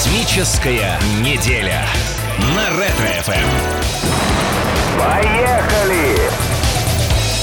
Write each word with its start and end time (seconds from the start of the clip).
Космическая 0.00 0.98
неделя 1.20 1.84
на 2.56 2.70
Ретро-ФМ. 2.70 3.50
Поехали! 4.98 6.16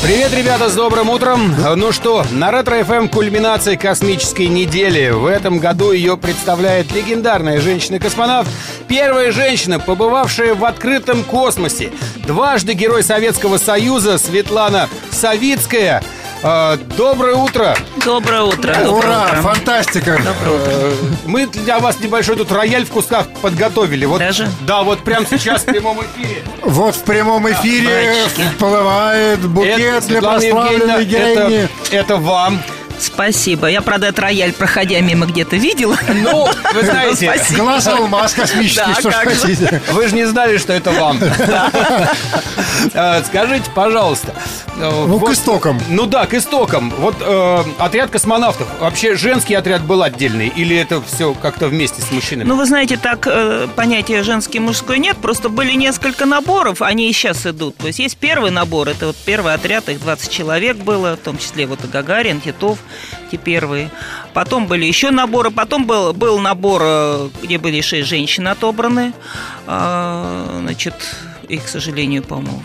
Привет, 0.02 0.34
ребята, 0.34 0.68
с 0.68 0.74
добрым 0.74 1.12
утром. 1.12 1.54
Ну 1.76 1.92
что, 1.92 2.26
на 2.32 2.50
Ретро-ФМ 2.50 3.10
кульминация 3.10 3.78
космической 3.78 4.48
недели. 4.48 5.12
В 5.12 5.28
этом 5.28 5.60
году 5.60 5.92
ее 5.92 6.18
представляет 6.18 6.92
легендарная 6.92 7.62
женщина-космонавт. 7.62 8.50
Первая 8.88 9.32
женщина, 9.32 9.80
побывавшая 9.80 10.56
в 10.56 10.66
открытом 10.66 11.24
космосе. 11.26 11.92
Дважды 12.26 12.74
Герой 12.74 13.04
Советского 13.04 13.60
Союза 13.60 14.18
Светлана 14.18 14.90
Савицкая. 15.12 16.02
А, 16.44 16.78
доброе 16.96 17.36
утро. 17.36 17.76
Доброе 18.06 18.44
утро. 18.44 18.76
Ура, 18.90 19.26
фантастика. 19.42 20.20
Э, 20.46 20.94
Мы 21.26 21.48
для 21.48 21.80
вас 21.80 22.00
небольшой 22.00 22.36
тут 22.36 22.52
рояль 22.52 22.86
в 22.86 22.92
кусках 22.92 23.28
подготовили. 23.42 24.06
Вот, 24.06 24.20
Даже? 24.20 24.48
Да, 24.62 24.84
вот 24.84 25.00
прямо 25.00 25.26
сейчас 25.30 25.64
в 25.64 25.66
прямом 25.66 26.00
эфире. 26.02 26.44
Вот 26.62 26.96
в 26.96 27.04
прямом 27.04 27.50
эфире 27.52 28.14
всплывает 28.28 29.40
букет 29.48 30.06
для 30.08 30.22
прославленной 30.22 31.06
героини. 31.06 31.70
это 31.92 32.18
вам. 32.18 32.62
Спасибо. 33.00 33.68
Я, 33.68 33.82
правда, 33.82 34.08
этот 34.08 34.20
рояль, 34.20 34.54
проходя 34.54 35.00
мимо, 35.02 35.26
где-то 35.26 35.56
видела. 35.56 35.98
Ну, 36.14 36.48
вы 36.74 36.82
знаете, 36.84 37.32
Спасибо. 37.34 37.64
Глаз 37.64 37.88
алмаз 37.88 38.34
космический, 38.34 38.94
Да, 38.94 39.00
что 39.00 39.12
ж 39.12 39.14
хотите. 39.14 39.82
Вы 39.92 40.08
же 40.08 40.16
не 40.16 40.26
знали, 40.26 40.58
что 40.58 40.74
это 40.74 40.92
вам. 40.92 41.20
Э, 42.94 43.22
Скажите, 43.26 43.70
пожалуйста. 43.74 44.34
э, 44.78 44.80
Ну, 44.90 45.18
вот- 45.18 45.30
к 45.30 45.34
истокам. 45.34 45.80
Ну 45.90 46.06
да, 46.06 46.26
к 46.26 46.34
истокам. 46.34 46.92
Вот 47.00 47.16
э, 47.20 47.64
отряд 47.80 48.10
космонавтов. 48.10 48.68
Вообще 48.80 49.16
женский 49.16 49.56
отряд 49.56 49.82
был 49.84 50.04
отдельный? 50.04 50.48
Или 50.48 50.76
это 50.78 51.02
все 51.02 51.34
как-то 51.34 51.68
вместе 51.68 52.02
с 52.02 52.12
мужчинами? 52.12 52.48
Ну, 52.48 52.56
вы 52.56 52.66
знаете, 52.66 52.98
так 52.98 53.28
э, 53.28 53.68
понятия 53.76 54.24
женский 54.24 54.58
и 54.58 54.62
мужской 54.62 55.00
нет, 55.00 55.18
просто 55.18 55.50
были 55.50 55.74
несколько 55.74 56.26
наборов, 56.26 56.82
они 56.82 57.10
и 57.10 57.14
сейчас 57.14 57.46
идут. 57.46 57.78
То 57.78 57.88
есть 57.88 58.00
есть 58.00 58.18
первый 58.18 58.52
набор, 58.52 58.90
это 58.90 59.08
вот 59.08 59.16
первый 59.26 59.54
отряд, 59.54 59.90
их 59.90 60.00
20 60.02 60.30
человек 60.32 60.78
было, 60.78 61.16
в 61.16 61.20
том 61.20 61.38
числе 61.38 61.66
вот 61.66 61.84
и 61.84 61.88
Гагарин, 61.88 62.42
Титов, 62.42 62.80
те 63.32 63.38
первые. 63.38 63.90
Потом 64.34 64.68
были 64.68 64.86
еще 64.86 65.12
наборы, 65.12 65.52
потом 65.52 65.86
был, 65.86 66.14
был 66.14 66.40
набор, 66.40 66.82
э, 66.84 67.30
где 67.42 67.58
были 67.58 67.82
6 67.82 68.08
женщин 68.08 68.48
отобраны. 68.48 69.14
А, 69.66 70.58
значит, 70.62 70.94
их, 71.50 71.66
к 71.66 71.68
сожалению, 71.68 72.24
по-моему, 72.24 72.62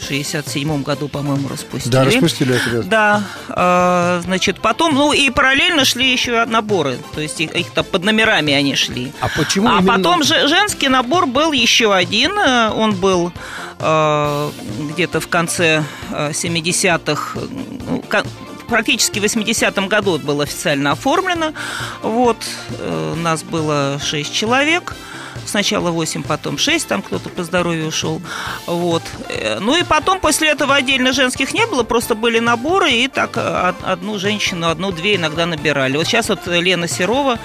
в 0.00 0.06
67 0.06 0.82
году, 0.82 1.08
по-моему, 1.08 1.48
распустили. 1.48 1.92
Да, 1.92 2.04
распустили 2.04 2.54
отряд. 2.54 2.88
Да, 2.88 3.22
э, 3.48 4.22
значит, 4.24 4.60
потом, 4.60 4.94
ну 4.94 5.12
и 5.12 5.30
параллельно 5.30 5.84
шли 5.84 6.10
еще 6.10 6.44
наборы, 6.46 6.98
то 7.14 7.20
есть 7.20 7.40
их, 7.40 7.52
их 7.52 7.70
там 7.70 7.84
под 7.84 8.04
номерами 8.04 8.52
они 8.52 8.74
шли. 8.74 9.12
А 9.20 9.28
почему 9.28 9.68
а 9.68 9.78
именно- 9.78 9.96
потом 9.96 10.22
же, 10.24 10.48
женский 10.48 10.88
набор 10.88 11.26
был 11.26 11.52
еще 11.52 11.94
один, 11.94 12.36
э, 12.38 12.70
он 12.70 12.94
был 12.94 13.32
э, 13.78 14.50
где-то 14.92 15.20
в 15.20 15.28
конце 15.28 15.84
э, 16.10 16.32
70-х, 16.32 17.38
э, 17.38 18.22
практически 18.70 19.18
в 19.18 19.24
80-м 19.24 19.88
году 19.88 20.18
было 20.18 20.44
официально 20.44 20.92
оформлено. 20.92 21.52
Вот, 22.02 22.38
э, 22.78 23.14
нас 23.16 23.42
было 23.42 24.00
6 24.02 24.32
человек. 24.32 24.94
Сначала 25.50 25.90
8, 25.90 26.22
потом 26.22 26.58
6, 26.58 26.86
там 26.88 27.02
кто-то 27.02 27.28
по 27.28 27.42
здоровью 27.44 27.86
ушел. 27.88 28.22
Вот. 28.66 29.02
Э, 29.28 29.58
Ну 29.60 29.76
и 29.76 29.82
потом, 29.82 30.20
после 30.20 30.48
этого 30.50 30.74
отдельно 30.76 31.12
женских 31.12 31.52
не 31.52 31.66
было, 31.66 31.82
просто 31.82 32.14
были 32.14 32.38
наборы, 32.38 32.90
и 32.92 33.08
так 33.08 33.36
э, 33.36 33.68
од- 33.70 33.84
одну 33.84 34.18
женщину, 34.18 34.68
одну-две 34.68 35.16
иногда 35.16 35.46
набирали. 35.46 35.96
Вот 35.96 36.06
сейчас 36.06 36.28
вот 36.28 36.46
Лена 36.46 36.86
Серова, 36.88 37.38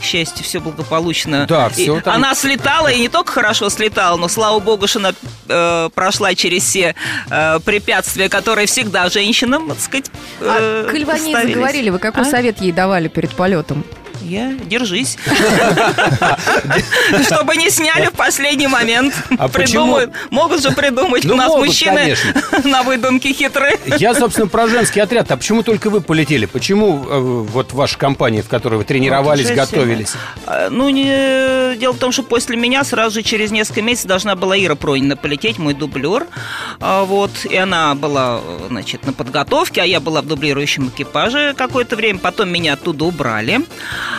к 0.00 0.04
счастью, 0.04 0.44
все 0.44 0.60
благополучно. 0.60 1.46
Да, 1.48 1.68
И 1.68 1.82
всё 1.82 2.00
там- 2.00 2.14
Она 2.14 2.34
слетала, 2.34 2.88
и 2.88 2.98
не 3.00 3.08
только 3.08 3.32
хорошо 3.32 3.68
слетала, 3.70 4.16
но, 4.16 4.28
слава 4.28 4.58
богу, 4.58 4.86
что 4.88 4.98
она 4.98 5.12
э, 5.48 5.88
прошла 5.94 6.34
через 6.34 6.64
все 6.64 6.94
э, 7.30 7.60
препятствия, 7.60 8.28
которые 8.28 8.66
всегда 8.66 9.08
женщинам, 9.08 9.68
так 9.68 9.80
сказать, 9.80 10.10
А 10.40 10.84
э, 10.86 10.90
к 10.90 10.94
Ильване 10.94 11.20
ставились. 11.30 11.54
заговорили, 11.54 11.90
вы 11.90 11.98
какой 12.00 12.22
А? 12.22 12.24
совет 12.30 12.60
ей 12.60 12.72
давали 12.72 13.08
перед 13.08 13.30
полетом? 13.36 13.84
Я 14.24 14.52
держись. 14.52 15.16
Чтобы 17.26 17.56
не 17.56 17.70
сняли 17.70 18.06
в 18.06 18.12
последний 18.12 18.66
момент. 18.66 19.14
А? 19.38 19.48
Придумают. 19.48 20.12
Могут 20.30 20.62
же 20.62 20.70
придумать. 20.70 21.24
Ну, 21.24 21.34
У 21.34 21.36
нас 21.36 21.50
мужчины 21.50 22.16
на 22.64 22.82
выдумке 22.82 23.32
хитрые. 23.32 23.78
Я, 23.98 24.14
собственно, 24.14 24.46
про 24.46 24.68
женский 24.68 25.00
отряд. 25.00 25.30
А 25.30 25.36
почему 25.36 25.62
только 25.62 25.90
вы 25.90 26.00
полетели? 26.00 26.46
Почему 26.46 27.04
э, 27.04 27.18
вот 27.18 27.72
ваша 27.72 27.98
компания, 27.98 28.42
в 28.42 28.48
которой 28.48 28.76
вы 28.76 28.84
тренировались, 28.84 29.50
готовились? 29.50 30.12
А, 30.46 30.68
Ну, 30.70 30.90
дело 30.92 31.92
в 31.92 31.98
том, 31.98 32.12
что 32.12 32.22
после 32.22 32.56
меня 32.56 32.84
сразу 32.84 33.16
же 33.16 33.22
через 33.22 33.50
несколько 33.50 33.82
месяцев 33.82 34.08
должна 34.08 34.36
была 34.36 34.58
Ира 34.58 34.74
Пронина 34.74 35.16
полететь, 35.16 35.58
мой 35.58 35.74
дублер. 35.74 36.26
А, 36.80 37.04
Вот, 37.04 37.44
и 37.44 37.56
она 37.56 37.94
была, 37.94 38.40
значит, 38.68 39.06
на 39.06 39.12
подготовке, 39.12 39.82
а 39.82 39.84
я 39.84 40.00
была 40.00 40.22
в 40.22 40.26
дублирующем 40.26 40.88
экипаже 40.88 41.54
какое-то 41.56 41.96
время. 41.96 42.18
Потом 42.18 42.50
меня 42.50 42.74
оттуда 42.74 43.04
убрали. 43.04 43.60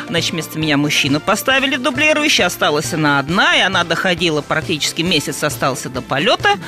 Значит, 0.08 0.34
вместо 0.34 0.60
меня 0.60 0.78
мужчину 0.78 1.20
поставили 1.20 1.76
дублирующий. 1.78 2.46
Осталась 2.46 2.94
она 2.94 3.20
одна, 3.20 3.56
и 3.56 3.62
она 3.62 3.84
доходила 3.84 4.42
практически 4.42 5.02
месяц 5.02 5.44
остался 5.44 5.90
до 5.90 6.02
полета. 6.02 6.60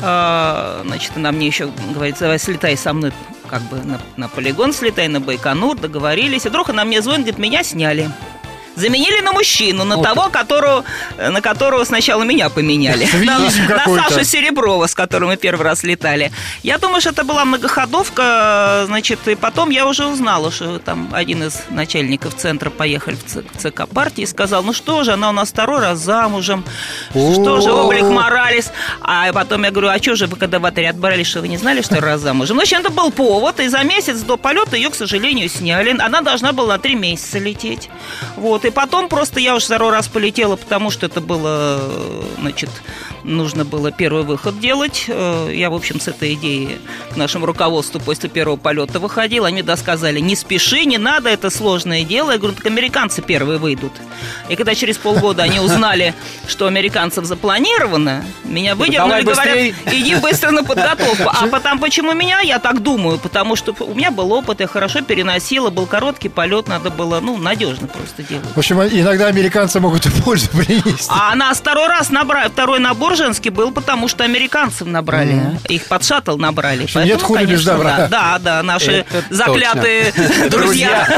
А, 0.00 0.82
Значит, 0.84 1.12
она 1.16 1.32
мне 1.32 1.46
еще 1.46 1.70
говорит, 1.92 2.16
давай 2.18 2.38
слетай 2.38 2.76
со 2.76 2.92
мной 2.92 3.12
как 3.48 3.62
бы 3.62 3.78
на, 3.78 4.00
на 4.16 4.28
полигон 4.28 4.72
слетай, 4.72 5.08
на 5.08 5.20
Байконур, 5.20 5.76
договорились. 5.76 6.46
И 6.46 6.48
вдруг 6.48 6.70
она 6.70 6.84
мне 6.84 7.02
звонит, 7.02 7.26
говорит, 7.26 7.38
меня 7.38 7.62
сняли. 7.62 8.10
Заменили 8.76 9.20
на 9.20 9.32
мужчину, 9.32 9.84
на 9.84 9.96
Вот 9.96 10.04
того, 10.04 10.28
которого, 10.30 10.84
на 11.16 11.40
которого 11.40 11.84
сначала 11.84 12.22
меня 12.24 12.48
поменяли. 12.48 13.08
На, 13.24 13.38
на. 13.38 13.50
Сашу 13.50 14.24
Сереброва, 14.24 14.86
с 14.86 14.94
которым 14.94 15.28
мы 15.28 15.36
первый 15.36 15.62
раз 15.62 15.82
летали. 15.84 16.32
Я 16.62 16.78
думаю, 16.78 17.00
что 17.00 17.10
это 17.10 17.24
была 17.24 17.44
многоходовка, 17.44 18.84
значит, 18.86 19.26
и 19.28 19.34
потом 19.34 19.70
я 19.70 19.86
уже 19.86 20.06
узнала, 20.06 20.50
что 20.50 20.78
там 20.78 21.10
один 21.12 21.44
из 21.44 21.62
начальников 21.70 22.36
центра 22.36 22.70
поехали 22.70 23.16
в 23.16 23.58
ЦК, 23.58 23.86
партии 23.88 24.22
и 24.22 24.26
сказал, 24.26 24.62
ну 24.62 24.72
что 24.72 25.04
же, 25.04 25.12
она 25.12 25.30
у 25.30 25.32
нас 25.32 25.50
второй 25.50 25.80
раз 25.80 26.00
замужем, 26.00 26.64
что 27.10 27.60
же, 27.60 27.72
облик 27.72 28.04
Моралес. 28.04 28.72
А 29.00 29.32
потом 29.32 29.64
я 29.64 29.70
говорю, 29.70 29.88
а 29.88 29.98
что 29.98 30.16
же 30.16 30.26
вы, 30.26 30.36
когда 30.36 30.58
в 30.58 30.66
отряд 30.66 30.96
брали, 30.96 31.22
что 31.22 31.40
вы 31.40 31.48
не 31.48 31.56
знали, 31.56 31.82
что 31.82 32.00
раз 32.00 32.20
замужем? 32.20 32.56
Ну, 32.56 32.60
в 32.60 32.64
общем, 32.64 32.80
это 32.80 32.90
был 32.90 33.10
повод, 33.10 33.60
и 33.60 33.68
за 33.68 33.82
месяц 33.82 34.20
до 34.20 34.36
полета 34.36 34.76
ее, 34.76 34.90
к 34.90 34.94
сожалению, 34.94 35.48
сняли. 35.48 35.96
Она 35.98 36.20
должна 36.20 36.52
была 36.52 36.74
на 36.74 36.78
три 36.78 36.94
месяца 36.94 37.38
лететь. 37.38 37.88
Вот, 38.36 38.63
и 38.64 38.70
потом 38.70 39.08
просто 39.08 39.40
я 39.40 39.54
уже 39.54 39.66
второй 39.66 39.90
раз 39.90 40.08
полетела, 40.08 40.56
потому 40.56 40.90
что 40.90 41.06
это 41.06 41.20
было, 41.20 41.78
э, 41.80 42.22
значит, 42.40 42.70
нужно 43.24 43.64
было 43.64 43.90
первый 43.90 44.22
выход 44.22 44.60
делать. 44.60 45.06
Э, 45.08 45.50
Я, 45.52 45.70
в 45.70 45.74
общем, 45.74 46.00
с 46.00 46.08
этой 46.08 46.34
идеей 46.34 46.78
к 47.12 47.16
нашему 47.16 47.46
руководству 47.46 48.00
после 48.00 48.28
первого 48.28 48.56
полета 48.56 48.98
выходила. 48.98 49.48
Они 49.48 49.62
мне 49.62 49.76
сказали, 49.76 50.20
не 50.20 50.36
спеши, 50.36 50.84
не 50.84 50.98
надо, 50.98 51.30
это 51.30 51.50
сложное 51.50 52.04
дело. 52.04 52.32
Я 52.32 52.38
говорю, 52.38 52.54
так 52.54 52.66
американцы 52.66 53.22
первые 53.22 53.58
выйдут. 53.58 53.92
И 54.48 54.56
когда 54.56 54.74
через 54.74 54.98
полгода 54.98 55.42
они 55.42 55.58
узнали, 55.58 56.14
что 56.46 56.66
американцев 56.66 57.24
запланировано, 57.24 58.24
меня 58.44 58.74
выдернули, 58.74 59.22
говорят, 59.22 59.56
иди 59.86 60.14
быстро 60.16 60.50
на 60.50 60.62
подготовку. 60.62 61.28
А 61.28 61.46
потом, 61.46 61.78
почему 61.78 62.12
меня? 62.12 62.40
Я 62.40 62.58
так 62.58 62.82
думаю, 62.82 63.18
потому 63.18 63.56
что 63.56 63.74
у 63.80 63.94
меня 63.94 64.10
был 64.10 64.32
опыт, 64.32 64.60
я 64.60 64.66
хорошо 64.66 65.00
переносила, 65.00 65.70
был 65.70 65.86
короткий 65.86 66.28
полет, 66.28 66.68
надо 66.68 66.90
было, 66.90 67.20
ну, 67.20 67.38
надежно 67.38 67.86
просто 67.86 68.22
делать. 68.22 68.46
В 68.54 68.58
общем, 68.58 68.80
иногда 68.82 69.26
американцы 69.26 69.80
могут 69.80 70.06
и 70.06 70.10
пользу 70.10 70.48
принести. 70.50 71.08
А 71.08 71.34
нас 71.34 71.58
второй 71.58 71.88
раз 71.88 72.10
набрали, 72.10 72.48
второй 72.48 72.80
набор 72.80 73.13
женский 73.16 73.50
был, 73.50 73.72
потому 73.72 74.08
что 74.08 74.24
американцев 74.24 74.86
набрали. 74.86 75.58
Их 75.68 75.86
под 75.86 76.04
шаттл 76.04 76.36
набрали. 76.36 76.86
Нет 77.04 77.22
хули 77.22 77.40
без 77.40 77.64
конечно, 77.64 77.72
добра. 77.72 77.96
Да, 77.96 78.08
да, 78.08 78.38
да, 78.38 78.62
наши 78.62 79.04
Это 79.10 79.24
заклятые 79.30 80.12
друзья. 80.50 81.08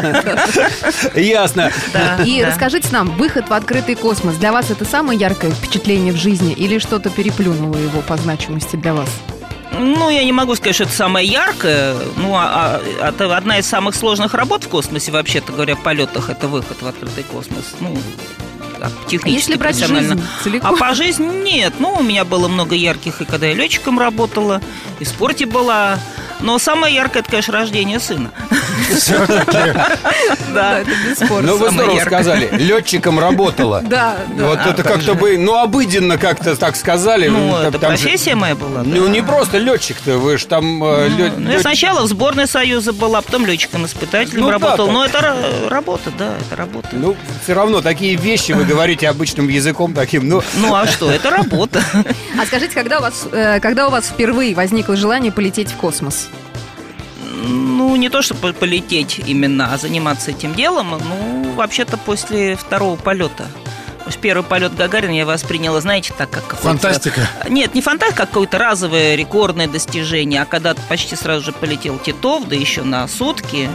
Ясно. 1.14 1.70
Да, 1.92 2.22
И 2.24 2.40
да. 2.40 2.48
расскажите 2.48 2.88
нам, 2.93 3.10
выход 3.16 3.48
в 3.48 3.52
открытый 3.52 3.94
космос 3.94 4.37
для 4.37 4.52
вас 4.52 4.70
это 4.70 4.84
самое 4.84 5.19
яркое 5.19 5.50
впечатление 5.50 6.12
в 6.12 6.16
жизни 6.16 6.52
или 6.52 6.78
что-то 6.78 7.10
переплюнуло 7.10 7.76
его 7.76 8.00
по 8.02 8.16
значимости 8.16 8.76
для 8.76 8.94
вас? 8.94 9.08
Ну, 9.72 10.10
я 10.10 10.25
не 10.25 10.32
могу 10.32 10.54
сказать, 10.54 10.75
что 10.75 10.84
это 10.84 10.92
самое 10.92 11.26
яркое. 11.26 11.94
Ну, 12.16 12.34
а, 12.34 12.81
а 13.00 13.08
это 13.08 13.37
одна 13.37 13.58
из 13.58 13.66
самых 13.66 13.94
сложных 13.94 14.34
работ 14.34 14.64
в 14.64 14.69
космосе, 14.69 15.12
вообще-то 15.12 15.52
говоря, 15.52 15.76
в 15.76 15.82
полетах, 15.82 16.31
это 16.31 16.49
выход 16.49 16.81
в 16.81 16.87
открытый 16.87 17.25
космос. 17.25 17.75
Ну, 17.81 17.96
так, 18.78 18.93
технически, 19.06 19.50
Если 19.50 19.56
брать 19.56 19.76
жизнь 19.76 20.23
целиком? 20.43 20.75
А 20.75 20.76
по 20.76 20.94
жизни 20.94 21.26
нет. 21.26 21.75
Ну, 21.78 21.94
у 21.94 22.02
меня 22.02 22.25
было 22.25 22.49
много 22.49 22.75
ярких, 22.75 23.20
и 23.20 23.25
когда 23.25 23.46
я 23.46 23.55
летчиком 23.55 23.99
работала, 23.99 24.61
и 25.00 25.05
в 25.05 25.08
спорте 25.08 25.46
была. 25.46 25.99
Но 26.41 26.59
самое 26.59 26.94
яркое, 26.94 27.23
это, 27.23 27.31
конечно, 27.31 27.53
рождение 27.55 27.99
сына. 28.00 28.31
Да, 30.55 30.81
это 30.81 30.91
бесспорно. 31.09 31.53
Ну, 31.53 31.56
вы 31.59 31.71
здорово 31.71 32.00
сказали. 32.00 32.49
Летчиком 32.56 33.19
работала. 33.19 33.83
Да, 33.85 34.19
да. 34.37 34.47
Вот 34.47 34.59
это 34.61 34.83
как-то 34.83 35.15
бы, 35.15 35.38
ну, 35.38 35.59
обыденно 35.59 36.19
как-то 36.19 36.56
так 36.56 36.77
сказали. 36.77 37.29
Ну, 37.29 37.56
это 37.56 37.79
профессия 37.79 38.35
моя 38.35 38.55
была. 38.55 38.83
Ну, 38.85 39.09
не 39.09 39.23
просто 39.23 39.59
летчик-то, 39.59 40.19
вы 40.19 40.38
же 40.38 40.47
там... 40.47 40.83
э, 40.85 41.09
лё- 41.09 41.33
Ну, 41.37 41.50
я 41.50 41.61
сначала 41.61 42.03
в 42.03 42.06
сборной 42.09 42.47
Союза 42.47 42.93
была, 42.93 43.23
потом 43.23 43.47
летчиком-испытателем 43.47 44.43
Ну 44.43 44.50
работал. 44.50 44.91
Но 44.91 45.05
это 45.05 45.19
ра- 45.19 45.69
работа, 45.69 46.11
да, 46.19 46.35
это 46.47 46.56
работа. 46.56 46.88
Ну, 46.93 47.06
Ну, 47.06 47.17
все 47.44 47.55
равно, 47.55 47.81
такие 47.81 48.17
вещи 48.17 48.53
вы 48.53 48.65
говорите 48.65 49.09
обычным 49.09 49.49
языком 49.49 49.94
таким, 49.94 50.29
ну... 50.29 50.43
а 50.75 50.87
что, 50.87 51.11
это 51.11 51.31
работа. 51.31 51.83
А 52.41 52.44
скажите, 52.47 52.75
когда 52.75 52.99
у 52.99 53.03
вас, 53.03 53.27
э, 53.33 53.61
когда 53.61 53.87
у 53.88 53.91
вас 53.91 54.06
впервые 54.06 54.55
возникло 54.55 54.97
желание 54.97 55.31
полететь 55.33 55.71
в 55.71 55.77
космос? 55.77 56.25
Ну, 57.76 57.94
не 57.96 58.08
то, 58.08 58.23
чтобы 58.23 58.52
полететь 58.52 59.19
именно, 59.26 59.73
а 59.73 59.76
заниматься 59.78 60.31
этим 60.31 60.55
делом, 60.55 60.99
ну, 61.08 61.52
вообще-то 61.52 61.99
после 61.99 62.56
второго 62.56 62.96
полета. 62.96 63.46
Первый 64.23 64.44
полет 64.44 64.75
Гагарина 64.76 65.11
я 65.12 65.26
восприняла, 65.26 65.81
знаете, 65.81 66.14
так 66.17 66.31
как 66.31 66.44
какой-то- 66.46 66.67
Фантастика. 66.69 67.28
Нет, 67.49 67.75
не 67.75 67.82
фантастика, 67.82 68.23
а 68.23 68.26
какое-то 68.26 68.56
разовое 68.58 69.14
рекордное 69.17 69.67
достижение. 69.69 70.43
А 70.43 70.44
когда 70.46 70.75
почти 70.88 71.17
сразу 71.17 71.44
же 71.44 71.52
полетел 71.52 71.99
Титов, 71.99 72.46
да 72.49 72.55
еще 72.56 72.82
на 72.82 73.06
сутки, 73.08 73.69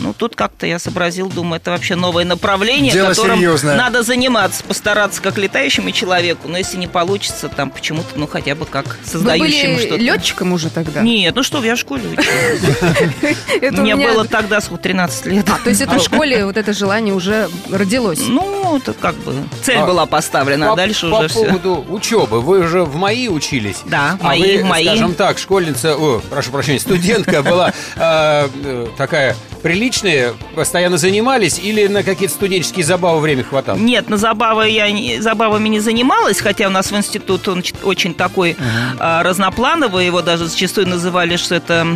ну, 0.00 0.12
тут 0.12 0.36
как-то 0.36 0.66
я 0.66 0.78
сообразил, 0.78 1.28
думаю, 1.28 1.60
это 1.60 1.70
вообще 1.70 1.94
новое 1.94 2.24
направление, 2.24 2.92
Дело 2.92 3.08
которым 3.10 3.36
серьезное. 3.36 3.76
надо 3.76 4.02
заниматься, 4.02 4.64
постараться 4.64 5.20
как 5.22 5.38
летающему 5.38 5.90
человеку, 5.92 6.48
но 6.48 6.58
если 6.58 6.76
не 6.76 6.86
получится, 6.88 7.48
там 7.48 7.70
почему-то, 7.70 8.08
ну, 8.18 8.26
хотя 8.26 8.54
бы 8.54 8.66
как 8.66 8.86
Вы 8.86 8.94
создающему 9.04 9.74
были 9.76 9.86
что-то. 9.86 10.02
летчиком 10.02 10.52
уже 10.52 10.70
тогда? 10.70 11.02
Нет, 11.02 11.34
ну 11.34 11.42
что, 11.42 11.58
вы, 11.60 11.66
я 11.66 11.76
в 11.76 11.78
школе 11.78 12.02
училась. 12.08 13.36
Это 13.60 13.78
у 13.78 13.82
Мне 13.82 13.94
меня- 13.94 14.12
было 14.12 14.24
тогда 14.24 14.60
сколько, 14.60 14.82
13 14.84 15.26
лет. 15.26 15.48
А, 15.48 15.58
то 15.62 15.68
есть 15.70 15.80
это 15.82 15.98
в 15.98 16.02
школе 16.02 16.44
вот 16.46 16.56
это 16.56 16.72
желание 16.72 17.14
уже 17.14 17.48
родилось? 17.70 18.20
Ну, 18.26 18.76
это 18.78 18.92
как 18.94 19.14
бы 19.16 19.34
цель 19.62 19.76
А, 19.78 19.86
была 19.86 20.06
поставлена, 20.06 20.68
а 20.68 20.70
по, 20.70 20.76
дальше 20.76 21.10
по 21.10 21.16
уже 21.18 21.28
все. 21.28 21.44
поводу 21.44 21.84
учебы. 21.88 22.40
Вы 22.40 22.66
же 22.66 22.84
в 22.84 22.96
МАИ 22.96 23.28
учились. 23.28 23.78
Да, 23.84 24.16
а 24.20 24.28
МАИ, 24.28 24.62
вы, 24.62 24.82
скажем 24.82 25.14
так, 25.14 25.38
школьница, 25.38 25.96
о, 25.96 26.20
прошу 26.30 26.50
прощения, 26.50 26.80
студентка 26.80 27.42
была 27.42 27.72
э, 27.96 28.48
э, 28.64 28.86
такая 28.96 29.36
приличная, 29.62 30.34
постоянно 30.54 30.96
занимались 30.98 31.58
или 31.58 31.86
на 31.86 32.02
какие-то 32.02 32.34
студенческие 32.34 32.84
забавы 32.84 33.20
время 33.20 33.44
хватало? 33.44 33.76
Нет, 33.78 34.08
на 34.08 34.16
забавы 34.16 34.68
я 34.68 34.90
не- 34.90 35.20
забавами 35.20 35.68
не 35.68 35.80
занималась, 35.80 36.40
хотя 36.40 36.66
у 36.66 36.70
нас 36.70 36.90
в 36.90 36.96
институт 36.96 37.46
он 37.48 37.62
очень 37.82 38.14
такой 38.14 38.56
а, 38.98 39.22
разноплановый, 39.22 40.06
его 40.06 40.22
даже 40.22 40.46
зачастую 40.46 40.88
называли, 40.88 41.36
что 41.36 41.54
это... 41.54 41.86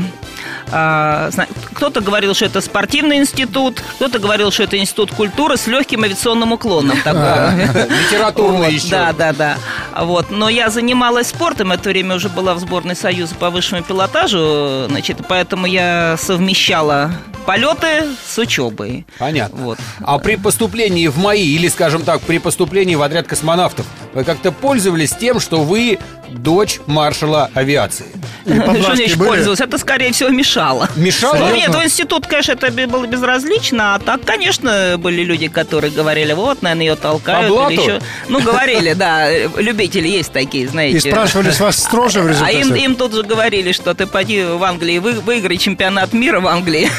а, 0.70 1.30
кто-то 1.74 2.00
говорил, 2.00 2.34
что 2.34 2.44
это 2.46 2.60
спортивный 2.60 3.16
институт, 3.18 3.82
кто-то 3.96 4.18
говорил, 4.18 4.50
что 4.50 4.64
это 4.64 4.78
институт 4.78 5.10
культуры 5.10 5.56
с 5.56 5.66
легким 5.66 6.04
авиационным 6.04 6.52
уклоном. 6.52 6.96
такой. 7.04 7.64
Литературно 8.04 8.58
Вот, 8.58 8.68
еще. 8.72 8.90
Да, 8.90 9.12
да, 9.12 9.32
да. 9.32 9.56
Вот. 9.96 10.30
Но 10.30 10.48
я 10.48 10.70
занималась 10.70 11.28
спортом, 11.28 11.72
это 11.72 11.90
время 11.90 12.16
уже 12.16 12.28
была 12.28 12.54
в 12.54 12.58
сборной 12.58 12.96
Союза 12.96 13.34
по 13.34 13.50
высшему 13.50 13.82
пилотажу, 13.82 14.86
значит, 14.88 15.18
поэтому 15.28 15.66
я 15.66 16.16
совмещала 16.18 17.12
полеты 17.46 18.04
с 18.26 18.38
учебой. 18.38 19.06
Понятно. 19.18 19.62
Вот. 19.62 19.78
А 20.00 20.18
при 20.18 20.36
поступлении 20.36 21.08
в 21.08 21.18
МАИ, 21.18 21.42
или, 21.42 21.68
скажем 21.68 22.02
так, 22.02 22.20
при 22.22 22.38
поступлении 22.38 22.94
в 22.94 23.02
отряд 23.02 23.26
космонавтов, 23.26 23.86
вы 24.14 24.24
как-то 24.24 24.52
пользовались 24.52 25.12
тем, 25.12 25.40
что 25.40 25.62
вы 25.62 25.98
дочь 26.30 26.80
маршала 26.86 27.50
авиации? 27.54 28.06
Были? 28.44 29.14
пользовалась? 29.14 29.60
Это, 29.60 29.78
скорее 29.78 30.12
всего, 30.12 30.30
мешало. 30.30 30.88
Мешало? 30.96 31.36
Ну, 31.36 31.54
нет, 31.54 31.74
в 31.74 31.82
институт, 31.82 32.26
конечно, 32.26 32.52
это 32.52 32.70
было 32.70 33.06
безразлично, 33.06 33.94
а 33.94 33.98
так, 33.98 34.22
конечно, 34.24 34.96
были 34.98 35.22
люди, 35.22 35.48
которые 35.48 35.90
говорили, 35.90 36.32
вот, 36.32 36.62
наверное, 36.62 36.86
ее 36.86 36.96
толкают. 36.96 37.40
По 37.48 37.70
или 37.70 37.76
блату? 37.76 37.90
еще... 37.90 38.00
Ну, 38.28 38.40
говорили, 38.40 38.92
да, 38.92 39.30
любители 39.56 40.08
есть 40.08 40.32
такие, 40.32 40.68
знаете. 40.68 41.08
И 41.08 41.10
спрашивали 41.12 41.50
с 41.50 41.60
вас 41.60 41.76
строже 41.78 42.20
в 42.22 42.42
А 42.42 42.50
им, 42.50 42.60
результате? 42.60 42.84
им 42.84 42.94
тут 42.96 43.14
же 43.14 43.22
говорили, 43.22 43.72
что 43.72 43.94
ты 43.94 44.06
поди 44.06 44.42
в 44.44 44.62
Англии, 44.62 44.98
вы, 44.98 45.12
выиграй 45.12 45.56
чемпионат 45.56 46.12
мира 46.12 46.40
в 46.40 46.46
Англии. 46.46 46.90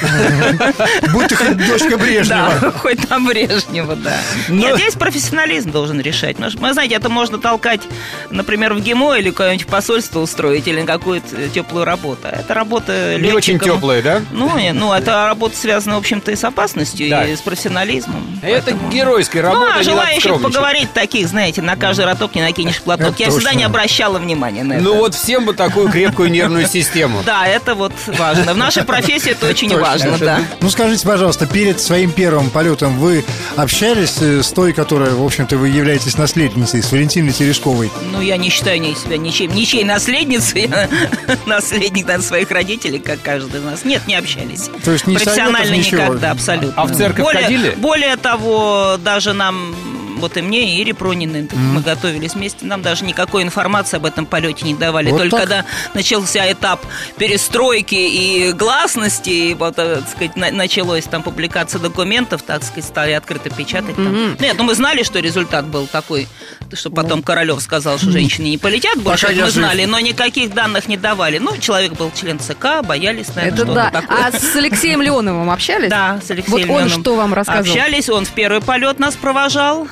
Будь 1.13 1.27
ты 1.27 1.35
хоть 1.35 1.57
дочка 1.67 1.97
Брежнева. 1.97 2.53
Да, 2.61 2.71
хоть 2.71 3.07
там 3.07 3.27
Брежнева, 3.27 3.95
да. 3.95 4.17
Нет, 4.49 4.77
здесь 4.77 4.93
профессионализм 4.95 5.71
должен 5.71 5.99
решать. 5.99 6.37
Вы 6.39 6.73
знаете, 6.73 6.95
это 6.95 7.09
можно 7.09 7.37
толкать, 7.37 7.81
например, 8.29 8.73
в 8.73 8.81
ГИМО 8.81 9.14
или 9.15 9.29
куда-нибудь 9.31 9.65
в 9.65 9.69
посольство 9.69 10.19
устроить, 10.19 10.67
или 10.67 10.81
на 10.81 10.87
какую-то 10.87 11.49
теплую 11.53 11.85
работу. 11.85 12.27
Это 12.27 12.53
работа 12.53 13.17
Не 13.19 13.31
очень 13.31 13.59
теплые, 13.59 14.01
да? 14.01 14.21
Ну, 14.31 14.51
ну, 14.73 14.93
это 14.93 15.25
работа 15.27 15.57
связана, 15.57 15.95
в 15.95 15.99
общем-то, 15.99 16.31
и 16.31 16.35
с 16.35 16.43
опасностью, 16.43 17.09
Да. 17.09 17.25
и 17.25 17.35
с 17.35 17.41
профессионализмом. 17.41 18.39
Это 18.41 18.63
Поэтому- 18.71 18.89
геройская 18.91 19.41
работа, 19.43 19.71
ну, 19.73 19.79
а 19.79 19.83
желающих 19.83 20.41
поговорить 20.41 20.91
таких, 20.93 21.27
знаете, 21.27 21.61
на 21.61 21.75
каждый 21.75 22.05
роток 22.05 22.35
не 22.35 22.41
накинешь 22.41 22.81
платок. 22.81 23.13
Это 23.13 23.23
Я 23.23 23.29
всегда 23.29 23.45
точно. 23.49 23.57
не 23.57 23.63
обращала 23.63 24.17
внимания 24.19 24.63
на 24.63 24.73
это. 24.73 24.83
Ну 24.83 24.95
вот 24.95 25.15
всем 25.15 25.45
бы 25.45 25.53
такую 25.53 25.89
крепкую 25.89 26.29
нервную 26.31 26.67
систему. 26.67 27.21
Да, 27.25 27.47
это 27.47 27.75
вот 27.75 27.93
важно. 28.07 28.53
В 28.53 28.57
нашей 28.57 28.83
профессии 28.83 29.31
это 29.31 29.47
очень 29.47 29.75
важно, 29.77 30.17
да. 30.17 30.39
Ну 30.61 30.69
скажите, 30.69 31.05
пожалуйста, 31.05 31.45
перед 31.47 31.79
своим 31.79 32.11
первым 32.11 32.49
полетом 32.49 32.97
вы 32.99 33.23
общались 33.55 34.17
э, 34.21 34.41
с 34.43 34.51
той, 34.51 34.73
которая, 34.73 35.11
в 35.11 35.23
общем-то, 35.23 35.57
вы 35.57 35.69
являетесь 35.69 36.17
наследницей, 36.17 36.81
с 36.83 36.91
Валентиной 36.91 37.31
Терешковой? 37.33 37.91
Ну, 38.11 38.21
я 38.21 38.37
не 38.37 38.49
считаю 38.49 38.79
себя 39.05 39.17
ничем, 39.17 39.53
ничьей 39.53 39.83
наследницей. 39.83 40.69
Наследник 41.45 42.05
наверное, 42.05 42.27
своих 42.27 42.51
родителей, 42.51 42.99
как 42.99 43.21
каждый 43.21 43.59
из 43.59 43.63
нас. 43.63 43.85
Нет, 43.85 44.07
не 44.07 44.15
общались. 44.15 44.69
То 44.83 44.91
есть 44.91 45.07
ни 45.07 45.15
Профессионально 45.15 45.75
никогда, 45.75 46.31
абсолютно. 46.31 46.73
А 46.75 46.85
в 46.85 46.95
церковь 46.95 47.23
более, 47.23 47.43
ходили? 47.43 47.75
Более 47.77 48.15
того, 48.17 48.97
даже 48.99 49.33
нам 49.33 49.75
вот 50.25 50.37
и 50.37 50.41
мне, 50.41 50.75
и 50.75 50.81
Ире 50.81 50.93
Прониной, 50.93 51.47
мы 51.53 51.81
готовились 51.81 52.33
вместе, 52.33 52.65
нам 52.65 52.81
даже 52.81 53.05
никакой 53.05 53.43
информации 53.43 53.97
об 53.97 54.05
этом 54.05 54.25
полете 54.25 54.65
не 54.65 54.73
давали. 54.73 55.11
Вот 55.11 55.17
Только 55.19 55.37
так? 55.37 55.39
когда 55.41 55.65
начался 55.93 56.51
этап 56.51 56.83
перестройки 57.17 57.95
и 57.95 58.51
гласности, 58.53 59.29
и 59.29 59.53
вот, 59.53 59.75
э, 59.77 59.97
так 59.97 60.09
сказать, 60.09 60.35
на- 60.35 60.51
началось 60.51 61.03
там 61.05 61.21
публикация 61.23 61.79
документов, 61.79 62.41
так 62.43 62.63
сказать, 62.63 62.85
стали 62.85 63.11
открыто 63.11 63.49
печатать. 63.49 63.95
Там. 63.95 64.35
Нет, 64.39 64.55
ну 64.57 64.63
мы 64.63 64.73
знали, 64.75 65.03
что 65.03 65.19
результат 65.19 65.65
был 65.67 65.85
такой, 65.87 66.27
что 66.73 66.89
потом 66.89 67.21
Королев 67.21 67.61
сказал, 67.61 67.97
что 67.97 68.11
женщины 68.11 68.45
не 68.47 68.57
полетят 68.57 68.97
больше, 68.97 69.27
Пока 69.27 69.35
мы 69.39 69.45
жив. 69.45 69.53
знали, 69.53 69.85
но 69.85 69.99
никаких 69.99 70.53
данных 70.53 70.87
не 70.87 70.97
давали. 70.97 71.37
Ну, 71.37 71.57
человек 71.57 71.93
был 71.93 72.11
член 72.15 72.39
ЦК, 72.39 72.81
боялись, 72.83 73.27
наверное, 73.35 73.63
Это 73.63 73.73
да. 73.73 73.91
такое. 73.91 74.17
А 74.27 74.31
с 74.31 74.55
Алексеем 74.55 75.01
Леоновым 75.01 75.49
общались? 75.49 75.89
Да, 75.89 76.19
с 76.25 76.31
Алексеем 76.31 76.51
Вот 76.51 76.61
он 76.61 76.67
Леоновым 76.85 77.01
что 77.01 77.15
вам 77.15 77.33
рассказывал? 77.33 77.69
Общались, 77.69 78.09
он 78.09 78.25
в 78.25 78.31
первый 78.31 78.61
полет 78.61 78.99
нас 78.99 79.15
провожал. 79.15 79.87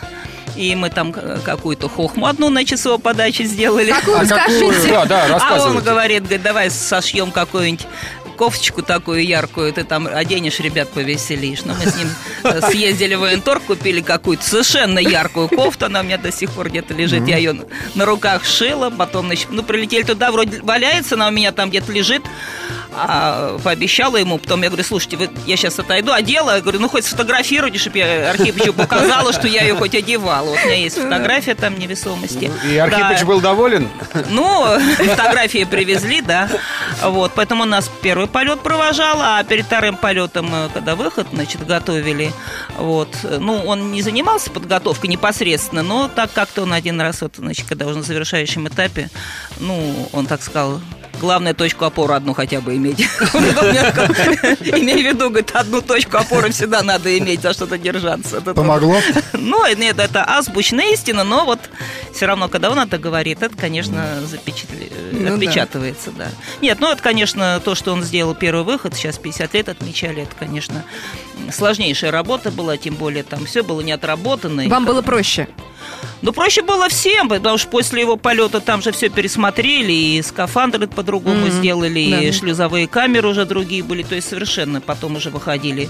И 0.55 0.75
мы 0.75 0.89
там 0.89 1.13
э, 1.15 1.39
какую-то 1.43 1.89
хохму 1.89 2.27
одну 2.27 2.49
на 2.49 2.63
часовой 2.65 2.99
подаче 2.99 3.43
сделали. 3.45 3.91
Какую, 3.91 4.17
А 4.17 4.25
какую? 4.25 4.71
скажите? 4.73 4.89
Да, 4.89 5.05
да, 5.05 5.37
А 5.41 5.61
он 5.63 5.79
говорит, 5.79 6.23
говорит, 6.23 6.41
давай 6.43 6.69
сошьем 6.69 7.31
какую-нибудь 7.31 7.87
кофточку 8.33 8.81
такую 8.81 9.25
яркую, 9.25 9.71
ты 9.73 9.83
там 9.83 10.07
оденешь, 10.11 10.59
ребят, 10.59 10.89
повеселишь. 10.91 11.63
Но 11.63 11.73
мы 11.73 11.89
с 11.89 11.95
ним 11.95 12.09
э, 12.43 12.61
съездили 12.69 13.15
в 13.15 13.19
военторг, 13.21 13.63
купили 13.63 14.01
какую-то 14.01 14.43
совершенно 14.43 14.99
яркую 14.99 15.49
кофту, 15.49 15.85
она 15.85 16.01
у 16.01 16.03
меня 16.03 16.17
до 16.17 16.31
сих 16.31 16.51
пор 16.51 16.69
где-то 16.69 16.93
лежит, 16.93 17.27
я 17.27 17.37
ее 17.37 17.55
на 17.95 18.05
руках 18.05 18.45
шила, 18.45 18.89
потом, 18.89 19.27
значит, 19.27 19.47
ну, 19.49 19.63
прилетели 19.63 20.03
туда, 20.03 20.31
вроде 20.31 20.61
валяется, 20.61 21.15
она 21.15 21.27
у 21.27 21.31
меня 21.31 21.51
там 21.51 21.69
где-то 21.69 21.91
лежит, 21.91 22.23
а, 22.95 23.57
пообещала 23.63 24.17
ему, 24.17 24.37
потом 24.37 24.61
я 24.61 24.69
говорю, 24.69 24.83
слушайте, 24.83 25.17
вы, 25.17 25.29
я 25.45 25.57
сейчас 25.57 25.79
отойду, 25.79 26.11
одела, 26.11 26.55
я 26.55 26.61
говорю, 26.61 26.79
ну, 26.79 26.89
хоть 26.89 27.05
сфотографируйте, 27.05 27.79
чтобы 27.79 27.97
я 27.99 28.29
Архипычу 28.31 28.73
показала, 28.73 29.33
что 29.33 29.47
я 29.47 29.63
ее 29.63 29.75
хоть 29.75 29.95
одевала. 29.95 30.49
Вот 30.49 30.59
у 30.63 30.67
меня 30.67 30.75
есть 30.75 30.97
фотография 30.97 31.55
там 31.55 31.77
невесомости. 31.79 32.51
И 32.69 32.77
Архипыч 32.77 33.19
Да. 33.21 33.25
был 33.25 33.41
доволен? 33.41 33.89
Ну, 34.29 34.65
фотографии 34.97 35.63
привезли, 35.63 36.21
да. 36.21 36.49
Вот, 37.01 37.31
поэтому 37.35 37.65
нас 37.65 37.89
первый 38.01 38.22
полет 38.27 38.61
провожал, 38.61 39.19
а 39.21 39.43
перед 39.43 39.65
вторым 39.65 39.97
полетом, 39.97 40.49
э, 40.53 40.69
когда 40.73 40.95
выход, 40.95 41.27
значит, 41.31 41.65
готовили. 41.65 42.31
Вот. 42.77 43.09
Ну, 43.23 43.63
он 43.65 43.91
не 43.91 44.01
занимался 44.01 44.51
подготовкой 44.51 45.09
непосредственно, 45.09 45.83
но 45.83 46.07
так 46.07 46.31
как-то 46.33 46.63
он 46.63 46.73
один 46.73 46.99
раз, 47.01 47.21
вот, 47.21 47.35
значит, 47.37 47.67
когда 47.67 47.87
уже 47.87 47.97
на 47.97 48.03
завершающем 48.03 48.67
этапе, 48.67 49.09
ну, 49.59 50.09
он 50.13 50.25
так 50.25 50.41
сказал, 50.41 50.81
главное 51.19 51.53
точку 51.53 51.85
опоры 51.85 52.15
одну 52.15 52.33
хотя 52.33 52.59
бы 52.59 52.75
иметь. 52.75 52.99
Имею 54.59 54.99
в 54.99 55.13
виду, 55.13 55.29
говорит, 55.29 55.51
одну 55.53 55.81
точку 55.81 56.17
опоры 56.17 56.51
всегда 56.51 56.83
надо 56.83 57.17
иметь, 57.17 57.41
за 57.41 57.53
что-то 57.53 57.77
держаться. 57.77 58.41
Помогло? 58.41 58.97
ну, 59.33 59.65
нет, 59.75 59.99
это 59.99 60.25
азбучная 60.25 60.93
истина, 60.93 61.23
но 61.23 61.45
вот 61.45 61.59
все 62.23 62.27
равно, 62.29 62.47
когда 62.47 62.71
он 62.71 62.79
это 62.79 62.97
говорит, 62.97 63.43
это, 63.43 63.53
конечно, 63.53 64.19
запечатли- 64.21 64.89
Ну 65.11 65.27
да. 65.27 65.33
отпечатывается, 65.33 66.11
да. 66.11 66.29
Нет, 66.61 66.77
ну 66.79 66.89
это, 66.89 67.03
конечно, 67.03 67.59
то, 67.65 67.75
что 67.75 67.91
он 67.91 68.01
сделал 68.01 68.33
первый 68.33 68.63
выход, 68.63 68.95
сейчас 68.95 69.17
50 69.17 69.53
лет 69.53 69.67
отмечали, 69.67 70.23
это, 70.23 70.33
конечно, 70.39 70.85
сложнейшая 71.51 72.11
работа 72.11 72.51
была, 72.51 72.77
тем 72.77 72.95
более 72.95 73.23
там 73.23 73.45
все 73.45 73.63
было 73.63 73.81
не 73.81 73.91
отработано. 73.91 74.61
И 74.61 74.67
Вам 74.67 74.85
было 74.85 75.01
проще? 75.01 75.47
ну, 76.21 76.31
проще 76.31 76.61
было 76.61 76.87
всем, 76.87 77.27
потому 77.27 77.57
что 77.57 77.67
после 77.69 78.01
его 78.01 78.15
полета 78.15 78.61
там 78.61 78.81
же 78.81 78.91
все 78.93 79.09
пересмотрели, 79.09 79.91
и 79.91 80.21
скафандры 80.21 80.87
по-другому 80.87 81.47
Мгм. 81.47 81.51
сделали, 81.51 81.99
и 81.99 82.11
Да-да. 82.11 82.31
шлюзовые 82.31 82.87
камеры 82.87 83.27
уже 83.27 83.45
другие 83.45 83.83
были, 83.83 84.03
то 84.03 84.15
есть 84.15 84.29
совершенно 84.29 84.79
потом 84.79 85.17
уже 85.17 85.29
выходили 85.29 85.89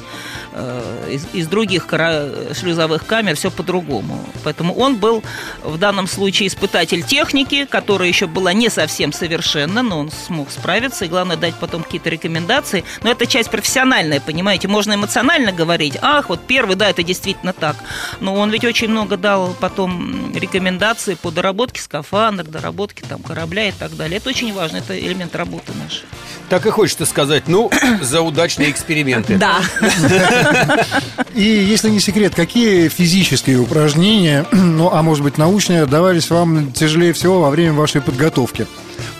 э, 0.54 1.10
из, 1.12 1.28
из 1.34 1.48
других 1.48 1.86
кара- 1.86 2.54
шлюзовых 2.60 3.06
камер, 3.06 3.36
все 3.36 3.52
по-другому. 3.52 4.20
Поэтому 4.44 4.74
он 4.76 4.96
был 4.96 5.24
в 5.64 5.78
данном 5.78 6.08
случае 6.08 6.48
испытатель 6.48 7.04
техники, 7.04 7.66
которая 7.70 8.08
еще 8.08 8.26
была 8.28 8.54
не 8.54 8.70
совсем 8.70 9.14
совершенна, 9.14 9.84
но 9.84 10.00
он 10.00 10.12
смог 10.12 10.50
справиться, 10.52 11.06
и 11.06 11.08
главное 11.08 11.38
дать 11.38 11.56
потом 11.60 11.84
какие-то 11.84 12.10
рекомендации. 12.10 12.84
Но 13.04 13.12
это 13.12 13.26
часть 13.28 13.50
профессиональная, 13.52 14.20
понимаете, 14.20 14.68
можно 14.68 14.94
эмоционально 14.96 15.33
говорить, 15.52 15.98
ах, 16.02 16.30
вот 16.30 16.42
первый, 16.46 16.76
да, 16.76 16.90
это 16.90 17.04
действительно 17.04 17.54
так. 17.54 17.76
Но 18.20 18.36
он 18.36 18.50
ведь 18.50 18.66
очень 18.66 18.90
много 18.90 19.18
дал 19.18 19.56
потом 19.60 20.34
рекомендаций 20.36 21.16
по 21.16 21.32
доработке 21.32 21.82
скафандра, 21.82 22.44
доработке 22.44 23.04
там 23.08 23.22
корабля 23.22 23.70
и 23.70 23.72
так 23.72 23.96
далее. 23.96 24.18
Это 24.18 24.30
очень 24.30 24.54
важно, 24.54 24.78
это 24.78 24.98
элемент 24.98 25.36
работы 25.36 25.72
нашей. 25.84 26.04
Так 26.50 26.66
и 26.66 26.70
хочется 26.70 27.06
сказать, 27.06 27.48
ну, 27.48 27.72
за 28.02 28.22
удачные 28.22 28.70
эксперименты. 28.70 29.38
Да. 29.38 29.62
И 31.34 31.44
если 31.44 31.90
не 31.90 32.00
секрет, 32.00 32.36
какие 32.36 32.90
физические 32.90 33.60
упражнения, 33.60 34.46
ну, 34.52 34.92
а 34.92 35.02
может 35.02 35.24
быть 35.24 35.38
научные, 35.38 35.86
давались 35.86 36.30
вам 36.30 36.72
тяжелее 36.72 37.14
всего 37.14 37.42
во 37.42 37.50
время 37.50 37.74
вашей 37.74 38.02
подготовки? 38.02 38.68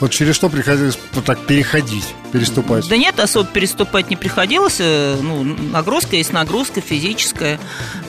Вот 0.00 0.10
через 0.10 0.34
что 0.34 0.48
приходилось 0.48 0.98
вот 1.12 1.24
так 1.24 1.38
переходить, 1.46 2.04
переступать? 2.32 2.88
Да 2.88 2.96
нет, 2.96 3.18
особо 3.20 3.48
переступать 3.48 4.10
не 4.10 4.16
приходилось. 4.16 4.76
э, 4.80 5.16
Ну, 5.20 5.44
нагрузка 5.44 6.16
есть 6.16 6.32
нагрузка 6.32 6.80
физическая. 6.80 7.58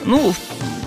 Ну, 0.04 0.34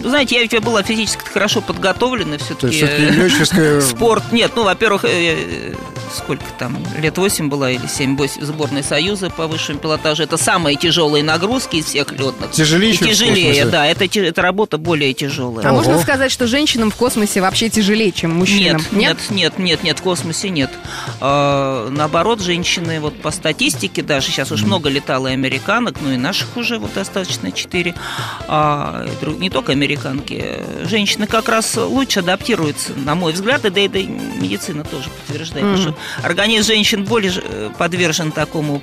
знаете, 0.04 0.36
я 0.36 0.42
ведь 0.42 0.60
была 0.64 0.84
физически 0.84 1.26
хорошо 1.28 1.62
подготовлена 1.62 2.38
То 2.38 2.44
все-таки. 2.46 2.76
есть 2.78 2.78
все-таки 2.92 3.20
летческая... 3.20 3.82
Спорт, 3.82 4.32
нет, 4.32 4.52
ну, 4.56 4.64
во-первых, 4.64 5.06
э, 5.06 5.10
э, 5.12 5.74
сколько 6.16 6.44
там, 6.58 6.78
лет 6.98 7.18
8 7.18 7.50
была 7.50 7.72
или 7.72 7.88
7, 7.88 8.18
8, 8.18 8.44
сборной 8.44 8.84
Союза 8.84 9.30
по 9.30 9.48
высшему 9.48 9.80
пилотажу. 9.80 10.24
Это 10.24 10.38
самые 10.38 10.76
тяжелые 10.76 11.24
нагрузки 11.24 11.78
из 11.78 11.86
всех 11.86 12.12
летных. 12.12 12.52
Тяжелее, 12.52 12.94
И 12.94 12.98
чем 12.98 13.08
в 13.08 13.12
тяжелее, 13.12 13.66
да, 13.66 13.86
это, 13.86 14.06
эта 14.06 14.42
работа 14.42 14.78
более 14.78 15.14
тяжелая. 15.14 15.68
А 15.68 15.72
Ого. 15.72 15.78
можно 15.82 16.00
сказать, 16.00 16.32
что 16.32 16.48
женщинам 16.48 16.92
в 16.92 16.96
космосе 16.96 17.42
вообще 17.42 17.70
тяжелее, 17.70 18.12
чем 18.12 18.32
мужчинам? 18.36 18.82
Нет, 18.92 19.18
нет, 19.30 19.30
нет, 19.30 19.60
нет, 19.60 19.84
нет, 19.84 20.00
в 20.00 20.02
космосе 20.02 20.50
нет. 20.50 20.72
А, 21.22 21.90
наоборот, 21.90 22.42
женщины, 22.42 23.00
вот 23.00 23.20
по 23.22 23.32
статистике 23.32 24.02
даже, 24.02 24.28
сейчас 24.28 24.52
уж 24.52 24.64
много 24.64 24.90
летало 24.90 25.28
и 25.28 25.34
американок, 25.34 25.96
ну 26.02 26.12
и 26.12 26.18
наших 26.18 26.58
уже 26.58 26.80
вот 26.80 26.94
достаточно 26.94 27.52
четыре, 27.52 27.96
а, 28.48 29.06
и 29.06 29.24
друг- 29.24 29.40
не 29.40 29.50
только 29.50 29.74
американки, 29.90 30.60
женщины 30.86 31.28
как 31.28 31.50
раз 31.50 31.76
лучше 31.78 32.20
адаптируются, 32.20 32.94
на 32.94 33.16
мой 33.16 33.34
взгляд, 33.34 33.66
и 33.66 33.70
да 33.70 33.82
и, 33.82 33.88
да 33.88 34.00
и 34.00 34.08
медицина 34.08 34.84
тоже 34.84 35.10
подтверждает, 35.10 35.66
потому 35.66 35.78
что 35.78 35.96
организм 36.24 36.68
женщин 36.68 37.04
более 37.06 37.32
э, 37.36 37.72
подвержен 37.78 38.32
такому 38.32 38.82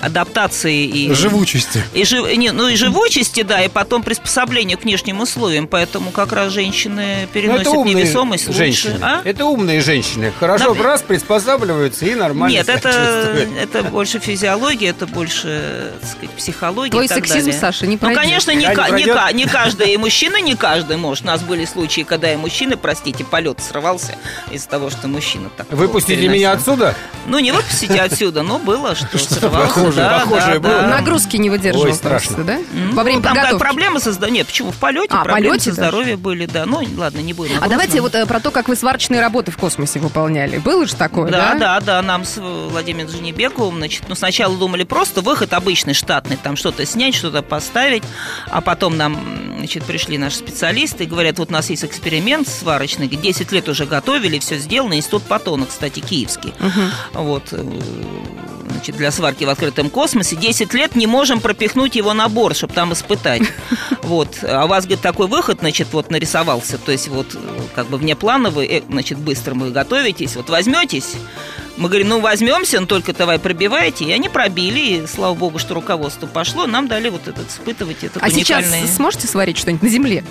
адаптации 0.00 0.84
и... 0.84 1.12
Живучести. 1.14 1.82
И 1.94 2.04
жив... 2.04 2.26
не, 2.36 2.52
ну 2.52 2.68
и 2.68 2.76
живучести, 2.76 3.42
да, 3.42 3.62
и 3.62 3.68
потом 3.68 4.02
приспособлению 4.02 4.78
к 4.78 4.84
внешним 4.84 5.20
условиям. 5.20 5.66
Поэтому 5.66 6.10
как 6.10 6.32
раз 6.32 6.52
женщины 6.52 7.22
Ну, 7.22 7.28
переносят 7.32 7.60
это 7.62 7.70
умные 7.72 7.94
невесомость 7.94 8.46
лучше. 8.46 8.58
женщины. 8.58 8.98
А? 9.02 9.22
Это 9.24 9.44
умные 9.46 9.80
женщины. 9.80 10.32
Хорошо, 10.38 10.74
Да. 10.74 10.82
раз 10.82 11.02
приспосабливаются 11.02 12.06
и 12.06 12.14
нормально 12.14 12.52
Нет, 12.54 12.66
себя 12.66 12.74
это, 12.76 13.48
это 13.60 13.82
больше 13.84 14.18
физиология, 14.18 14.88
это 14.88 15.06
больше, 15.06 15.92
так 16.00 16.10
сказать, 16.10 16.30
психология. 16.30 16.90
Твой 16.90 17.04
и 17.06 17.08
так 17.08 17.18
сексизм, 17.18 17.46
далее. 17.46 17.60
Саша, 17.60 17.86
не 17.86 17.92
Ну, 17.94 17.98
пройдет. 17.98 18.22
конечно, 18.22 18.50
не, 18.52 18.66
ка- 18.72 18.90
не, 18.90 19.04
ка- 19.04 19.32
не 19.32 19.46
каждый, 19.46 19.92
и 19.92 19.96
мужчина 19.96 20.40
не 20.40 20.54
каждый 20.54 20.96
может. 20.96 21.24
У 21.24 21.26
нас 21.26 21.42
были 21.42 21.64
случаи, 21.64 22.02
когда 22.02 22.32
и 22.32 22.36
мужчины, 22.36 22.76
простите, 22.76 23.24
полет 23.24 23.60
срывался 23.60 24.14
из-за 24.50 24.68
того, 24.68 24.90
что 24.90 25.08
мужчина 25.08 25.50
так 25.56 25.66
Выпустите 25.70 26.28
меня 26.28 26.52
отсюда? 26.52 26.94
Ну, 27.26 27.38
не 27.38 27.52
выпустите 27.52 28.00
отсюда, 28.00 28.42
но 28.42 28.58
было, 28.58 28.94
что 28.94 29.18
Что-то 29.18 29.48
срывался. 29.66 29.74
похожее, 29.80 30.08
да, 30.08 30.18
похожее 30.20 30.54
да, 30.58 30.60
было. 30.68 30.80
да. 30.82 30.88
Нагрузки 30.88 31.36
не 31.36 31.50
выдерживал 31.50 31.86
Ой, 31.86 31.92
страшно. 31.94 32.34
просто, 32.36 32.44
да? 32.52 32.58
Ну, 32.72 32.94
Во 32.94 33.02
время 33.02 33.22
там 33.22 33.34
как 33.34 33.42
подготовки. 33.44 33.62
проблемы 33.64 34.00
создают. 34.00 34.34
Нет, 34.34 34.46
почему? 34.46 34.70
В 34.72 34.76
полете 34.76 35.08
А, 35.10 35.24
проблемы 35.24 35.48
полете 35.56 35.70
со 35.70 35.76
даже? 35.76 35.88
здоровьем 35.90 36.18
были, 36.20 36.46
да. 36.46 36.66
Ну, 36.66 36.82
ладно, 36.96 37.20
не 37.20 37.32
будем. 37.32 37.54
А 37.62 37.68
давайте 37.68 38.00
вот 38.00 38.14
э, 38.14 38.26
про 38.26 38.40
то, 38.40 38.50
как 38.50 38.68
вы 38.68 38.76
сварочные 38.76 39.20
работы 39.20 39.50
в 39.50 39.56
космосе 39.56 39.98
выполняли. 39.98 40.58
Было 40.58 40.86
же 40.86 40.94
такое, 40.96 41.30
Да, 41.30 41.54
да? 41.54 41.58
да, 41.58 41.80
да, 41.80 42.02
нам 42.02 42.24
с 42.24 42.36
Владимиром 42.38 43.10
Женебековым, 43.10 43.76
значит, 43.78 44.02
ну, 44.08 44.14
сначала 44.14 44.56
думали 44.56 44.84
просто 44.84 45.20
выход 45.20 45.52
обычный, 45.52 45.94
штатный, 45.94 46.36
там 46.36 46.56
что-то 46.56 46.84
снять, 46.86 47.14
что-то 47.14 47.42
поставить, 47.42 48.02
а 48.50 48.60
потом 48.60 48.96
нам, 48.96 49.16
значит, 49.58 49.84
пришли 49.84 50.18
наши 50.18 50.36
специалисты 50.36 51.04
и 51.04 51.06
говорят, 51.06 51.38
вот 51.38 51.50
у 51.50 51.52
нас 51.52 51.70
есть 51.70 51.84
эксперимент 51.84 52.48
сварочный, 52.48 53.08
10 53.08 53.52
лет 53.52 53.68
уже 53.68 53.86
готовили, 53.86 54.38
все 54.38 54.58
сделано, 54.58 54.94
институт 54.94 55.22
Патона, 55.24 55.66
кстати, 55.66 56.00
киевский, 56.00 56.54
Мгм. 56.58 56.90
вот, 57.14 57.44
э, 57.52 57.64
значит, 58.78 58.96
для 58.96 59.10
сварки 59.10 59.44
в 59.44 59.48
открытом 59.48 59.90
космосе, 59.90 60.36
10 60.36 60.72
лет 60.74 60.94
не 60.94 61.06
можем 61.06 61.40
пропихнуть 61.40 61.96
его 61.96 62.14
на 62.14 62.28
борт, 62.28 62.56
чтобы 62.56 62.74
там 62.74 62.92
испытать, 62.92 63.42
вот, 64.02 64.38
а 64.42 64.64
у 64.64 64.68
вас, 64.68 64.84
говорит, 64.84 65.02
такой 65.02 65.26
выход, 65.26 65.58
значит, 65.60 65.88
вот 65.92 66.10
нарисовался, 66.10 66.78
то 66.78 66.92
есть 66.92 67.08
вот, 67.08 67.36
как 67.74 67.88
бы 67.88 67.98
внеплановый, 67.98 68.66
э, 68.68 68.82
значит, 68.88 69.18
быстро 69.18 69.54
вы 69.54 69.70
готовитесь, 69.70 70.36
вот 70.36 70.48
возьметесь, 70.48 71.14
мы 71.76 71.88
говорим, 71.88 72.08
ну 72.08 72.20
возьмемся, 72.20 72.80
но 72.80 72.86
только 72.86 73.12
давай 73.12 73.38
пробивайте. 73.38 74.04
И 74.04 74.10
они 74.10 74.28
пробили, 74.28 74.80
и 74.80 75.06
слава 75.06 75.34
богу, 75.34 75.60
что 75.60 75.74
руководство 75.74 76.26
пошло. 76.26 76.66
Нам 76.66 76.88
дали 76.88 77.08
вот 77.08 77.28
этот 77.28 77.48
испытывать 77.48 78.02
этот 78.02 78.20
А 78.20 78.30
сейчас 78.30 78.64
уникальный. 78.64 78.88
сможете 78.88 79.28
сварить 79.28 79.58
что-нибудь 79.58 79.84
на 79.84 79.88
земле? 79.88 80.24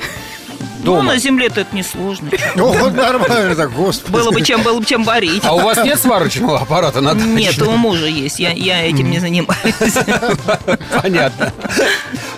Ну, 0.88 0.96
дома? 0.96 1.14
на 1.14 1.20
земле-то 1.20 1.62
это 1.62 1.76
несложно. 1.76 2.30
О, 2.56 2.72
вот 2.72 2.96
нормально 2.96 3.56
так, 3.56 3.74
господи. 3.74 4.14
Было 4.14 4.32
бы 4.32 4.42
чем, 4.42 4.64
было 4.64 4.80
бы 4.80 4.86
чем 4.86 5.04
варить. 5.04 5.44
А 5.46 5.54
у 5.54 5.60
вас 5.60 5.84
нет 5.84 6.00
сварочного 6.00 6.60
аппарата 6.60 7.02
на 7.02 7.14
даче? 7.14 7.28
Нет, 7.28 7.62
у 7.62 7.72
мужа 7.72 8.06
есть. 8.06 8.40
Я, 8.40 8.52
я 8.52 8.84
этим 8.84 9.12
не 9.12 9.20
занимаюсь. 9.20 9.76
Понятно. 11.02 11.54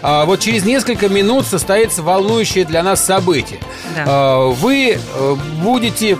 А, 0.01 0.25
вот 0.25 0.39
через 0.39 0.65
несколько 0.65 1.09
минут 1.09 1.45
состоится 1.45 2.01
волнующее 2.01 2.65
для 2.65 2.81
нас 2.83 3.05
событие. 3.05 3.59
Да. 3.95 4.03
А, 4.07 4.47
вы 4.47 4.97
э, 4.97 5.35
будете 5.61 6.17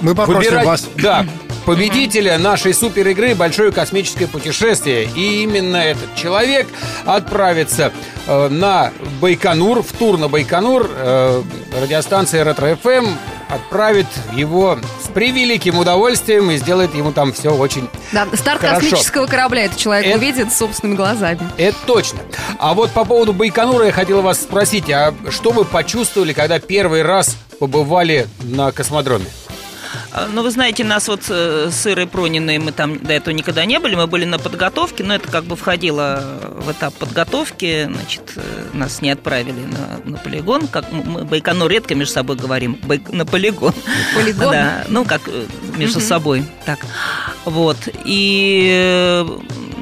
Мы 0.00 0.14
попросим 0.14 0.50
выбирать 0.50 0.66
вас... 0.66 0.86
да, 0.96 1.26
победителя 1.68 2.38
нашей 2.38 2.72
супер 2.72 3.06
игры 3.08 3.34
«Большое 3.34 3.72
космическое 3.72 4.26
путешествие». 4.26 5.04
И 5.14 5.42
именно 5.42 5.76
этот 5.76 6.14
человек 6.16 6.66
отправится 7.04 7.92
э, 8.26 8.48
на 8.48 8.90
Байконур, 9.20 9.82
в 9.82 9.92
тур 9.92 10.16
на 10.16 10.28
Байконур. 10.28 10.88
Э, 10.90 11.42
радиостанция 11.78 12.42
«Ретро-ФМ» 12.44 13.06
отправит 13.50 14.06
его 14.32 14.78
с 15.04 15.08
превеликим 15.08 15.78
удовольствием 15.78 16.50
и 16.50 16.56
сделает 16.56 16.94
ему 16.94 17.12
там 17.12 17.34
все 17.34 17.50
очень 17.54 17.90
Да, 18.12 18.26
старт 18.32 18.62
Хорошо. 18.62 18.80
космического 18.80 19.26
корабля 19.26 19.66
этот 19.66 19.76
человек 19.76 20.06
Это- 20.06 20.16
увидит 20.16 20.50
собственными 20.54 20.96
глазами. 20.96 21.40
Это 21.58 21.76
точно. 21.86 22.20
А 22.58 22.72
вот 22.72 22.92
по 22.92 23.04
поводу 23.04 23.34
Байконура 23.34 23.84
я 23.84 23.92
хотел 23.92 24.22
вас 24.22 24.40
спросить, 24.40 24.88
а 24.90 25.12
что 25.28 25.50
вы 25.50 25.66
почувствовали, 25.66 26.32
когда 26.32 26.60
первый 26.60 27.02
раз 27.02 27.36
побывали 27.58 28.26
на 28.40 28.72
космодроме? 28.72 29.26
А, 30.18 30.28
Ну, 30.32 30.42
вы 30.42 30.50
знаете, 30.50 30.84
нас 30.84 31.06
вот 31.08 31.22
э, 31.28 31.68
с 31.70 31.86
Ирой 31.86 32.06
Прониной, 32.06 32.58
мы 32.58 32.72
там 32.72 32.98
до 32.98 33.12
этого 33.12 33.32
никогда 33.34 33.64
не 33.64 33.78
были, 33.78 33.94
мы 33.94 34.06
были 34.06 34.24
на 34.24 34.38
подготовке, 34.38 35.04
но 35.04 35.14
это 35.14 35.30
как 35.30 35.44
бы 35.44 35.54
входило 35.56 36.22
в 36.60 36.70
этап 36.72 36.94
подготовки, 36.94 37.84
значит, 37.92 38.32
э, 38.36 38.40
нас 38.72 39.00
не 39.00 39.10
отправили 39.10 39.60
на, 39.60 40.10
на 40.10 40.18
полигон, 40.18 40.66
как 40.66 40.90
мы- 40.92 41.24
Байконур 41.24 41.70
редко 41.70 41.94
между 41.94 42.14
собой 42.14 42.36
говорим, 42.36 42.78
Байк- 42.82 43.12
на 43.14 43.24
полигон. 43.26 43.74
Полигон. 44.14 44.50
Да, 44.52 44.84
ну, 44.88 45.04
как 45.04 45.22
э, 45.28 45.44
между 45.76 45.98
Мгм. 46.00 46.08
собой, 46.08 46.44
так. 46.64 46.80
Вот, 47.44 47.76
и 48.04 49.24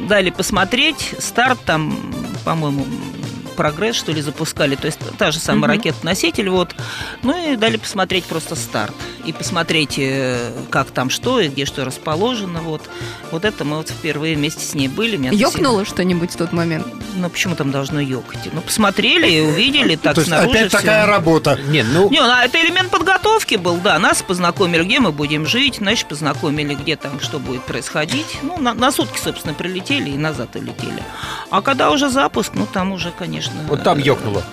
дали 0.09 0.31
посмотреть, 0.31 1.14
старт 1.19 1.59
там, 1.64 1.99
по-моему, 2.45 2.87
прогресс, 3.57 3.97
что 3.97 4.12
ли, 4.12 4.21
запускали, 4.21 4.75
то 4.76 4.85
есть 4.87 4.99
та 5.16 5.31
же 5.31 5.38
самая 5.38 5.62
Мгм. 5.62 5.71
ракета-носитель, 5.78 6.50
вот. 6.50 6.75
Ну 7.23 7.52
и 7.52 7.57
дали 7.57 7.78
посмотреть 7.78 8.25
просто 8.25 8.55
старт. 8.55 8.95
И 9.26 9.33
посмотреть, 9.33 9.99
э, 9.99 10.52
как 10.71 10.90
там 10.92 11.11
что 11.11 11.40
и 11.40 11.49
где 11.49 11.64
что 11.64 11.85
расположено, 11.85 12.61
вот. 12.61 12.83
Вот 13.33 13.45
это 13.45 13.64
мы 13.64 13.78
вот 13.78 13.88
впервые 13.88 14.37
вместе 14.37 14.64
с 14.64 14.75
ней 14.75 14.87
были. 14.87 15.16
Меня 15.16 15.33
Ёкнуло 15.33 15.85
что-нибудь 15.85 16.33
в 16.33 16.37
тот 16.37 16.52
момент? 16.52 16.87
Ну, 17.16 17.28
почему 17.28 17.56
там 17.56 17.73
должно 17.73 18.00
ёкать? 18.00 18.38
Ну, 18.52 18.61
посмотрели 18.61 19.28
и 19.28 19.40
увидели, 19.40 19.97
так 19.97 20.14
То 20.14 20.25
снаружи 20.25 20.59
опять 20.59 20.73
такая 20.73 21.06
работа. 21.06 21.59
Не, 21.68 21.83
ну, 21.83 22.09
Не, 22.09 22.21
ну, 22.21 22.30
а 22.30 22.45
это 22.45 22.61
элемент 22.62 22.90
подготовки 22.90 23.56
был, 23.56 23.78
да. 23.78 23.99
Нас 23.99 24.23
познакомили, 24.23 24.85
где 24.85 25.00
мы 25.00 25.11
будем 25.11 25.45
жить, 25.47 25.76
значит, 25.76 26.06
познакомили, 26.06 26.75
где 26.75 26.97
там 26.97 27.21
что 27.21 27.40
будет 27.40 27.64
происходить. 27.64 28.38
Ну, 28.42 28.59
на, 28.59 28.75
на 28.75 28.92
сутки, 28.92 29.18
собственно, 29.18 29.54
прилетели 29.54 30.11
и 30.11 30.16
назад 30.16 30.54
улетели. 30.54 31.02
А 31.50 31.62
когда 31.62 31.90
уже 31.90 32.11
запуск, 32.11 32.52
ну, 32.54 32.66
там 32.66 32.92
уже, 32.92 33.11
конечно... 33.11 33.54
вот 33.68 33.83
там 33.83 33.99
э, 33.99 34.02
ёкнуло. 34.02 34.45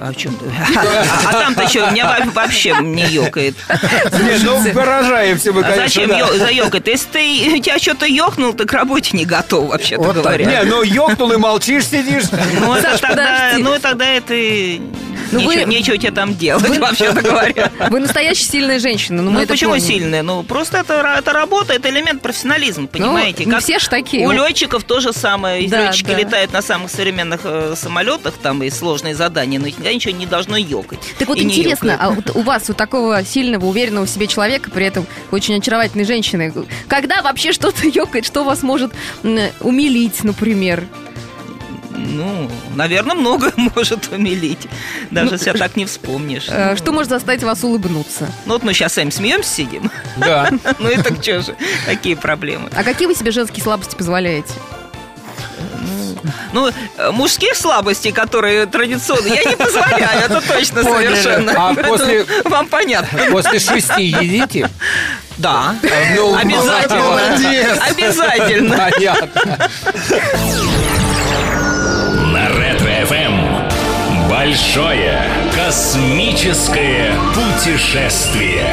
А 0.00 0.12
в 0.12 0.16
чем 0.16 0.34
ты? 0.36 0.46
А, 0.76 1.28
а 1.28 1.32
там-то 1.32 1.68
что, 1.68 1.86
у 1.86 1.90
меня 1.90 2.06
во- 2.06 2.30
вообще 2.32 2.74
не 2.80 3.04
ёкает. 3.06 3.54
Нет, 3.68 4.40
ну 4.44 4.58
выражаемся 4.58 5.52
мы, 5.52 5.60
А 5.60 5.64
конечно, 5.64 6.06
зачем 6.06 6.38
заёкать? 6.38 6.86
Если 6.86 7.08
ты, 7.08 7.54
у 7.58 7.60
тебя 7.60 7.78
что-то 7.78 8.06
ёкнул, 8.06 8.52
ты 8.54 8.64
к 8.64 8.72
работе 8.72 9.16
не 9.16 9.24
готов, 9.26 9.68
вообще-то 9.68 10.12
говоря. 10.12 10.44
Не, 10.44 10.62
ну 10.70 10.82
ёкнул 10.82 11.30
и 11.32 11.36
молчишь, 11.36 11.86
сидишь. 11.86 12.24
Ну, 12.60 12.74
это 12.74 12.96
тогда, 12.98 13.52
ну, 13.58 13.78
тогда 13.78 14.06
это 14.06 14.32
Ну, 15.32 15.38
нечего, 15.40 15.52
вы- 15.64 15.64
нечего 15.64 15.98
тебе 15.98 16.10
там 16.12 16.34
делать, 16.34 16.66
Вы- 16.68 16.78
вообще-то 16.78 17.20
говоря. 17.22 17.70
Вы 17.90 18.00
настоящая 18.00 18.44
сильная 18.44 18.78
женщина. 18.78 19.22
Ну, 19.22 19.30
мы 19.30 19.36
Ну, 19.38 19.42
это 19.42 19.52
почему 19.52 19.72
помним. 19.72 19.86
сильная? 19.86 20.22
Ну, 20.22 20.42
просто 20.42 20.78
это, 20.78 21.14
это 21.18 21.32
работа, 21.32 21.72
это 21.74 21.88
элемент 21.90 22.22
профессионализма, 22.22 22.86
понимаете? 22.86 23.44
Ну, 23.46 23.52
не 23.54 23.60
все 23.60 23.78
ж 23.78 23.86
такие. 23.88 24.26
У 24.26 24.30
летчиков 24.32 24.82
то 24.84 25.00
же 25.00 25.12
самое. 25.12 25.68
Да, 25.68 25.86
Летчики 25.86 26.06
да. 26.10 26.14
летают 26.16 26.52
на 26.52 26.62
самых 26.62 26.90
современных 26.90 27.40
э, 27.44 27.74
самолетах, 27.76 28.34
там 28.42 28.62
и 28.62 28.70
сложные 28.70 29.14
задания, 29.14 29.60
но 29.60 29.68
никогда 29.90 29.94
ничего 29.94 30.18
не 30.18 30.26
должно 30.26 30.56
ёкать. 30.56 31.00
Так 31.18 31.28
вот 31.28 31.38
И 31.38 31.42
интересно, 31.42 31.96
а 31.98 32.10
вот 32.10 32.30
у 32.34 32.42
вас, 32.42 32.68
у 32.70 32.74
такого 32.74 33.24
сильного, 33.24 33.66
уверенного 33.66 34.06
в 34.06 34.10
себе 34.10 34.26
человека, 34.26 34.70
при 34.70 34.86
этом 34.86 35.06
очень 35.30 35.56
очаровательной 35.56 36.04
женщины, 36.04 36.52
когда 36.88 37.22
вообще 37.22 37.52
что-то 37.52 37.86
ёкает, 37.86 38.24
что 38.24 38.44
вас 38.44 38.62
может 38.62 38.92
умилить, 39.60 40.22
например? 40.24 40.84
Ну, 41.92 42.50
наверное, 42.76 43.14
много 43.14 43.52
может 43.56 44.10
умилить. 44.10 44.66
Даже 45.10 45.36
себя 45.36 45.52
так 45.52 45.76
не 45.76 45.84
вспомнишь. 45.84 46.46
Э, 46.48 46.74
Что 46.74 46.92
может 46.92 47.10
заставить 47.10 47.42
вас 47.42 47.62
улыбнуться? 47.62 48.26
Ну, 48.46 48.54
вот 48.54 48.62
мы 48.62 48.72
сейчас 48.72 48.94
сами 48.94 49.10
смеемся, 49.10 49.50
сидим. 49.54 49.90
Да. 50.16 50.50
Ну, 50.78 50.88
и 50.90 50.96
так 50.96 51.22
что 51.22 51.42
же, 51.42 51.56
какие 51.84 52.14
проблемы? 52.14 52.70
А 52.74 52.84
какие 52.84 53.06
вы 53.06 53.14
себе 53.14 53.32
женские 53.32 53.62
слабости 53.62 53.96
позволяете? 53.96 54.54
Ну, 56.52 56.68
э, 56.98 57.10
мужских 57.12 57.54
слабостей, 57.56 58.12
которые 58.12 58.66
традиционно, 58.66 59.26
я 59.32 59.44
не 59.44 59.56
позволяю, 59.56 60.20
это 60.24 60.40
точно 60.40 60.82
Поняли. 60.82 61.14
совершенно. 61.14 61.52
А 61.70 61.74
после- 61.74 62.26
Вам 62.44 62.66
понятно. 62.66 63.18
После 63.30 63.58
шести 63.58 64.02
едите? 64.04 64.68
Да. 65.38 65.74
Ну, 66.16 66.36
Обязательно. 66.36 67.02
молодец. 67.02 67.78
Обязательно. 67.88 68.76
Понятно. 68.76 69.68
На 72.32 72.48
Ретро-ФМ 72.48 74.28
большое 74.28 75.22
космическое 75.54 77.12
путешествие. 77.34 78.66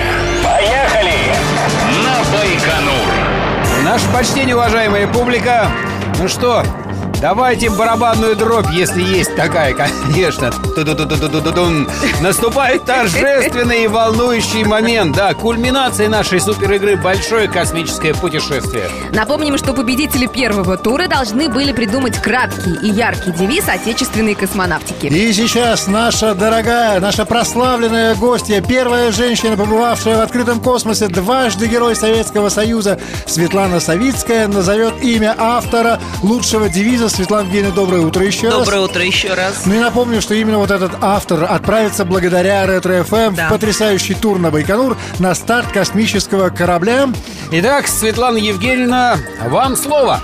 Поехали 0.43 1.35
на 2.03 2.23
Байконур. 2.31 3.13
Наше 3.83 4.05
почтение, 4.09 4.55
уважаемая 4.55 5.07
публика. 5.07 5.67
Ну 6.15 6.27
что, 6.27 6.63
давайте 7.21 7.69
барабанную 7.69 8.35
дробь, 8.35 8.71
если 8.71 9.01
есть 9.01 9.35
такая, 9.35 9.73
конечно. 9.73 10.51
Ту-ду-ду-ду-ду-ду-дун. 10.51 11.89
Наступает 12.21 12.85
торжественный 12.85 13.85
и 13.85 13.87
волнующий 13.87 14.63
момент. 14.63 15.15
Да, 15.15 15.33
кульминация 15.33 16.09
нашей 16.09 16.39
суперигры 16.39 16.97
«Большое 16.97 17.47
космическое 17.47 18.13
путешествие». 18.13 18.89
Напомним, 19.11 19.57
что 19.57 19.73
победители 19.73 20.27
первого 20.27 20.77
тура 20.77 21.07
должны 21.07 21.49
были 21.49 21.71
придумать 21.71 22.21
краткий 22.21 22.75
и 22.81 22.89
яркий 22.89 23.31
девиз 23.31 23.67
отечественной 23.67 24.35
космонавтики. 24.35 25.07
И 25.07 25.33
сейчас 25.33 25.87
наша 25.87 26.35
дорогая, 26.35 26.99
наша 26.99 27.25
прославленная 27.25 28.15
гостья, 28.15 28.61
первая 28.61 29.11
женщина, 29.11 29.57
побывавшая 29.57 30.17
в 30.17 30.21
открытом 30.21 30.59
космосе, 30.59 31.07
дважды 31.07 31.67
Герой 31.67 31.95
Советского 31.95 32.49
Союза, 32.49 32.99
Светлана 33.25 33.79
Савицкая, 33.79 34.47
назовет 34.47 35.01
имя 35.01 35.35
автора 35.37 35.99
лучшего 36.21 36.69
девиза. 36.69 37.06
Светлана 37.09 37.45
Евгеньевна, 37.47 37.75
доброе 37.75 38.01
утро 38.01 38.25
еще 38.25 38.47
раз. 38.49 38.57
Доброе 38.59 38.81
утро 38.81 39.03
еще 39.03 39.33
раз. 39.33 39.65
Ну 39.65 39.75
и 39.75 39.79
напомню, 39.79 40.21
что 40.21 40.33
именно 40.33 40.57
вот 40.59 40.71
этот 40.71 40.91
автор 41.01 41.43
отправится 41.45 42.05
благодаря 42.05 42.65
Ретро 42.65 43.03
ФМ 43.03 43.35
Да. 43.35 43.47
в 43.47 43.49
потрясающий 43.49 44.13
тур 44.13 44.39
на 44.39 44.51
Байконур 44.51 44.97
на 45.19 45.33
старт 45.35 45.71
космического 45.71 46.49
корабля. 46.49 47.09
Итак, 47.51 47.87
Светлана 47.87 48.37
Евгеньевна, 48.37 49.17
вам 49.49 49.75
слово. 49.75 50.21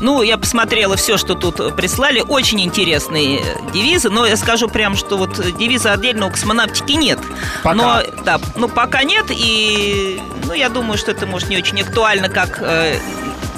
Ну, 0.00 0.20
я 0.22 0.36
посмотрела 0.36 0.96
все, 0.96 1.16
что 1.16 1.34
тут 1.34 1.74
прислали. 1.74 2.20
Очень 2.20 2.60
интересные 2.60 3.40
девизы. 3.72 4.10
Но 4.10 4.26
я 4.26 4.36
скажу 4.36 4.68
прям, 4.68 4.94
что 4.94 5.16
вот 5.16 5.40
девиза 5.56 5.92
отдельно 5.92 6.26
у 6.26 6.30
космонавтики 6.30 6.92
нет. 6.92 7.18
Пока. 7.62 7.74
Но, 7.74 8.02
да, 8.24 8.38
ну, 8.56 8.68
пока 8.68 9.04
нет. 9.04 9.26
И, 9.30 10.20
ну, 10.44 10.52
я 10.52 10.68
думаю, 10.68 10.98
что 10.98 11.12
это, 11.12 11.24
может, 11.26 11.48
не 11.48 11.56
очень 11.56 11.80
актуально, 11.80 12.28
как 12.28 12.58
э, 12.60 12.98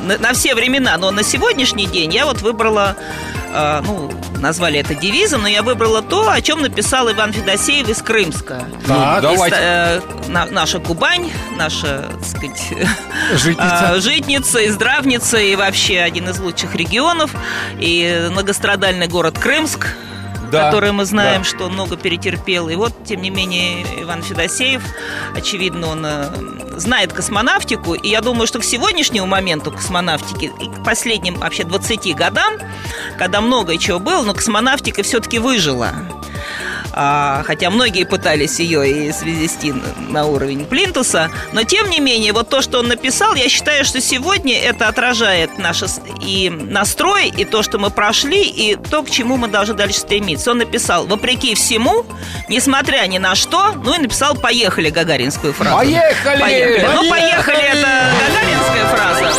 на, 0.02 0.18
на 0.18 0.32
все 0.32 0.54
времена. 0.54 0.96
Но 0.96 1.10
на 1.10 1.22
сегодняшний 1.22 1.86
день 1.86 2.12
я 2.12 2.24
вот 2.26 2.42
выбрала, 2.42 2.96
э, 3.52 3.80
ну, 3.84 4.10
назвали 4.38 4.78
это 4.80 4.94
девизом, 4.94 5.42
но 5.42 5.48
я 5.48 5.62
выбрала 5.62 6.02
то, 6.02 6.30
о 6.30 6.40
чем 6.40 6.62
написал 6.62 7.10
Иван 7.10 7.32
Федосеев 7.32 7.88
из 7.88 8.02
Крымска. 8.02 8.64
Так. 8.86 9.22
Ну, 9.22 9.22
давайте. 9.22 9.56
Из, 9.56 9.60
э, 9.62 10.00
на- 10.28 10.46
наша 10.46 10.78
Кубань, 10.78 11.30
наша, 11.56 12.08
так 12.20 12.24
сказать, 12.24 12.62
Житница. 13.34 13.90
а, 13.90 14.00
житница 14.00 14.58
и 14.60 14.68
здравница, 14.68 15.38
и 15.38 15.56
вообще 15.56 16.00
один 16.00 16.28
из 16.28 16.38
лучших 16.38 16.74
регионов, 16.74 17.30
и 17.78 18.28
многострадальный 18.30 19.08
город 19.08 19.38
Крымск, 19.38 19.88
Да, 20.50 20.66
который 20.66 20.92
мы 20.92 21.04
знаем, 21.04 21.42
да. 21.42 21.48
что 21.48 21.68
много 21.68 21.96
перетерпел. 21.96 22.68
И 22.68 22.74
вот, 22.74 22.92
тем 23.04 23.22
не 23.22 23.30
менее, 23.30 23.84
Иван 24.02 24.22
Федосеев, 24.22 24.82
очевидно, 25.34 25.88
он 25.88 26.04
э, 26.04 26.30
знает 26.76 27.12
космонавтику, 27.12 27.94
и 27.94 28.08
я 28.08 28.20
думаю, 28.20 28.46
что 28.46 28.58
к 28.58 28.64
сегодняшнему 28.64 29.26
моменту 29.26 29.70
космонавтики, 29.70 30.52
и 30.60 30.68
к 30.68 30.84
последним 30.84 31.36
вообще 31.36 31.64
20 31.64 32.14
годам, 32.14 32.54
когда 33.18 33.40
много 33.40 33.76
чего 33.78 33.98
было, 33.98 34.22
но 34.22 34.34
космонавтика 34.34 35.02
все-таки 35.02 35.38
выжила. 35.38 35.92
А, 37.00 37.44
хотя 37.46 37.70
многие 37.70 38.02
пытались 38.02 38.58
ее 38.58 38.90
и 39.08 39.12
свести 39.12 39.72
на- 40.08 40.26
уровень 40.26 40.64
Плинтуса, 40.66 41.30
но 41.52 41.62
тем 41.62 41.88
не 41.90 42.00
менее, 42.00 42.32
вот 42.32 42.48
то, 42.48 42.60
что 42.60 42.80
он 42.80 42.88
написал, 42.88 43.36
я 43.36 43.48
считаю, 43.48 43.84
что 43.84 44.00
сегодня 44.00 44.58
это 44.58 44.88
отражает 44.88 45.58
наш 45.58 45.84
и 46.20 46.50
настрой, 46.50 47.28
и 47.28 47.44
то, 47.44 47.62
что 47.62 47.78
мы 47.78 47.90
прошли, 47.90 48.42
и 48.42 48.74
то, 48.74 49.04
к 49.04 49.10
чему 49.10 49.36
мы 49.36 49.46
должны 49.46 49.74
дальше 49.74 50.00
стремиться. 50.00 50.50
Он 50.50 50.58
написал, 50.58 51.06
вопреки 51.06 51.54
всему, 51.54 52.04
несмотря 52.48 53.06
ни 53.06 53.18
на 53.18 53.36
что, 53.36 53.74
ну 53.84 53.94
и 53.94 53.98
написал 53.98 54.34
«поехали» 54.34 54.90
гагаринскую 54.90 55.52
фразу. 55.52 55.76
Поехали! 55.76 56.40
Поехали. 56.40 56.88
Ну, 56.96 57.08
поехали, 57.10 57.56
Поехали! 57.56 57.78
это 57.78 58.10
гагаринская 58.26 58.57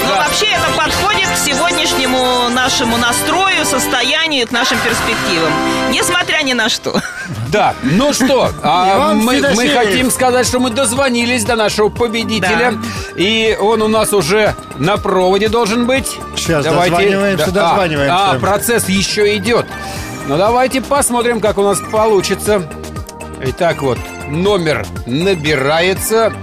Да. 0.02 0.24
вообще 0.24 0.46
это 0.48 0.72
подходит 0.78 1.28
к 1.30 1.38
сегодняшнему 1.38 2.50
нашему 2.50 2.98
настрою, 2.98 3.66
состоянию, 3.66 4.48
к 4.48 4.52
нашим 4.52 4.78
перспективам. 4.80 5.52
Несмотря 5.92 6.42
ни 6.44 6.54
на 6.54 6.70
что. 6.70 7.02
Да, 7.50 7.74
ну 7.84 8.14
что, 8.14 8.52
а 8.64 8.96
Иван 8.96 9.18
мы, 9.18 9.24
мы 9.24 9.36
Федосеев. 9.38 9.74
хотим 9.74 10.12
сказать, 10.12 10.48
что 10.48 10.60
мы 10.60 10.70
дозвонились 10.70 11.44
до 11.44 11.56
нашего 11.56 11.90
победителя, 11.90 12.76
и 13.16 13.58
он 13.60 13.82
у 13.82 13.88
нас 13.88 14.14
уже 14.14 14.56
на 14.78 14.98
проводе 14.98 15.50
должен 15.50 15.86
быть. 15.88 16.18
Сейчас 16.36 16.64
дозваниваемся, 16.66 17.46
а, 17.46 17.52
дозваниваемся. 17.52 18.16
А, 18.32 18.40
процесс 18.40 18.88
еще 18.88 19.36
идет. 19.38 19.66
Ну 20.28 20.38
давайте 20.38 20.82
посмотрим, 20.82 21.40
как 21.40 21.58
у 21.58 21.64
нас 21.64 21.80
получится. 21.92 22.70
Итак, 23.42 23.82
вот 23.82 23.98
номер 24.28 24.86
набирается, 25.08 26.34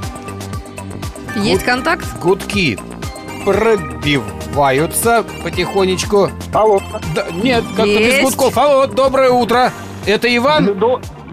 Есть 1.37 1.65
контакт? 1.65 2.05
гудки 2.21 2.79
пробиваются 3.47 5.25
потихонечку. 5.45 6.31
Алло. 6.53 6.81
Да, 7.15 7.27
нет, 7.31 7.63
как-то 7.77 7.99
без 7.99 8.21
гудков. 8.25 8.59
Алло, 8.59 8.87
доброе 8.87 9.31
утро. 9.31 9.73
Это 10.05 10.35
Иван? 10.37 10.77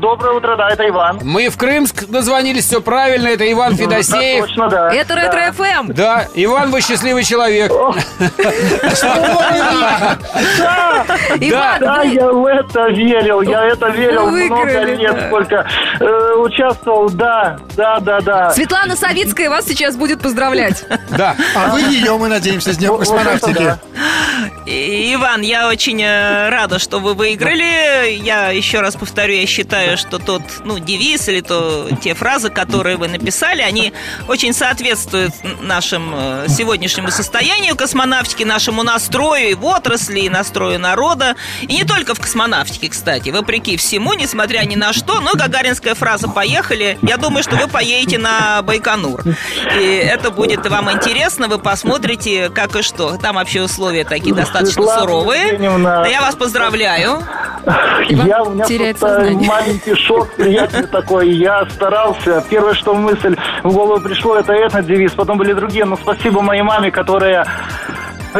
До- 0.03 0.13
Доброе 0.13 0.33
утро, 0.37 0.55
да, 0.57 0.69
это 0.69 0.87
Иван. 0.87 1.19
Мы 1.23 1.49
в 1.49 1.57
Крымск 1.57 2.05
дозвонились, 2.07 2.65
все 2.65 2.81
правильно, 2.81 3.29
это 3.29 3.49
Иван 3.51 3.71
Да, 3.75 3.77
Федосеев. 3.83 4.45
точно, 4.45 4.69
да. 4.69 4.93
Это 4.93 5.15
Да. 5.15 5.21
Ретро 5.21 5.51
ФМ. 5.53 5.93
Да, 5.93 6.27
Иван, 6.35 6.69
вы 6.71 6.81
счастливый 6.81 7.23
человек. 7.23 7.71
Иван, 11.39 11.79
Да, 11.79 12.01
я 12.03 12.31
в 12.31 12.45
это 12.45 12.89
верил, 12.89 13.41
я 13.41 13.63
это 13.65 13.89
верил 13.89 14.27
много 14.29 14.83
лет, 14.83 15.15
да. 15.15 15.27
сколько 15.27 15.65
э, 15.99 16.33
участвовал, 16.37 17.09
да, 17.09 17.57
да, 17.75 17.99
да, 17.99 18.21
да. 18.21 18.51
Светлана 18.51 18.95
Савицкая 18.95 19.49
вас 19.49 19.65
сейчас 19.65 19.95
будет 19.95 20.21
поздравлять. 20.21 20.83
Да. 21.13 21.35
А 21.55 21.69
вы 21.69 21.81
ее, 21.81 22.17
мы 22.17 22.27
надеемся, 22.27 22.73
с 22.73 22.77
Днем 22.77 22.97
космонавтики. 22.97 23.53
да. 23.63 23.77
Иван, 24.65 25.41
я 25.41 25.67
очень 25.67 26.01
э, 26.01 26.49
рада, 26.49 26.79
что 26.79 26.99
вы 26.99 27.13
выиграли. 27.13 28.13
Я 28.13 28.49
еще 28.49 28.79
раз 28.81 28.95
повторю, 28.95 29.33
я 29.35 29.45
считаю, 29.45 29.92
что 29.97 30.19
тот, 30.19 30.41
ну, 30.63 30.79
девиз 30.79 31.27
или 31.27 31.41
то 31.41 31.89
те 32.01 32.13
фразы, 32.13 32.49
которые 32.49 32.97
вы 32.97 33.07
написали, 33.07 33.61
они 33.61 33.93
очень 34.27 34.53
соответствуют 34.53 35.33
нашему 35.61 36.15
э, 36.17 36.45
сегодняшнему 36.49 37.11
состоянию 37.11 37.75
космонавтики, 37.75 38.43
нашему 38.43 38.83
настрою 38.83 39.49
и 39.49 39.53
в 39.53 39.65
отрасли, 39.65 40.21
и 40.21 40.29
настрою 40.29 40.79
народа. 40.79 41.35
И 41.61 41.73
не 41.73 41.83
только 41.83 42.15
в 42.15 42.19
космонавтике, 42.19 42.89
кстати. 42.89 43.29
Вопреки 43.29 43.77
всему, 43.77 44.13
несмотря 44.13 44.63
ни 44.65 44.75
на 44.75 44.93
что, 44.93 45.19
но 45.19 45.33
гагаринская 45.33 45.95
фраза 45.95 46.27
«поехали», 46.27 46.97
я 47.01 47.17
думаю, 47.17 47.43
что 47.43 47.55
вы 47.55 47.67
поедете 47.67 48.17
на 48.17 48.61
Байконур. 48.61 49.21
И 49.79 49.83
это 49.83 50.31
будет 50.31 50.67
вам 50.67 50.91
интересно, 50.91 51.47
вы 51.47 51.57
посмотрите, 51.57 52.49
как 52.49 52.75
и 52.75 52.81
что. 52.81 53.17
Там 53.17 53.35
вообще 53.35 53.61
условия 53.61 54.03
такие 54.03 54.33
достаточно 54.35 54.83
суровые. 54.99 55.57
Да 55.57 56.07
я 56.07 56.21
вас 56.21 56.35
поздравляю. 56.35 57.23
Иван 57.65 58.27
Я, 58.27 58.43
у 58.43 58.49
меня 58.51 58.65
теряет 58.65 58.97
сознание. 58.99 59.47
маленький 59.47 59.95
шок 59.95 60.29
приятный 60.35 60.87
такой. 60.87 61.29
Я 61.29 61.65
старался. 61.69 62.43
Первое, 62.49 62.73
что 62.73 62.93
мысль 62.93 63.35
в 63.63 63.73
голову 63.73 64.01
пришло, 64.01 64.35
это 64.35 64.53
этот 64.53 64.85
девиз. 64.85 65.13
Потом 65.13 65.37
были 65.37 65.53
другие. 65.53 65.85
Но 65.85 65.95
спасибо 65.95 66.41
моей 66.41 66.61
маме, 66.61 66.91
которая 66.91 67.47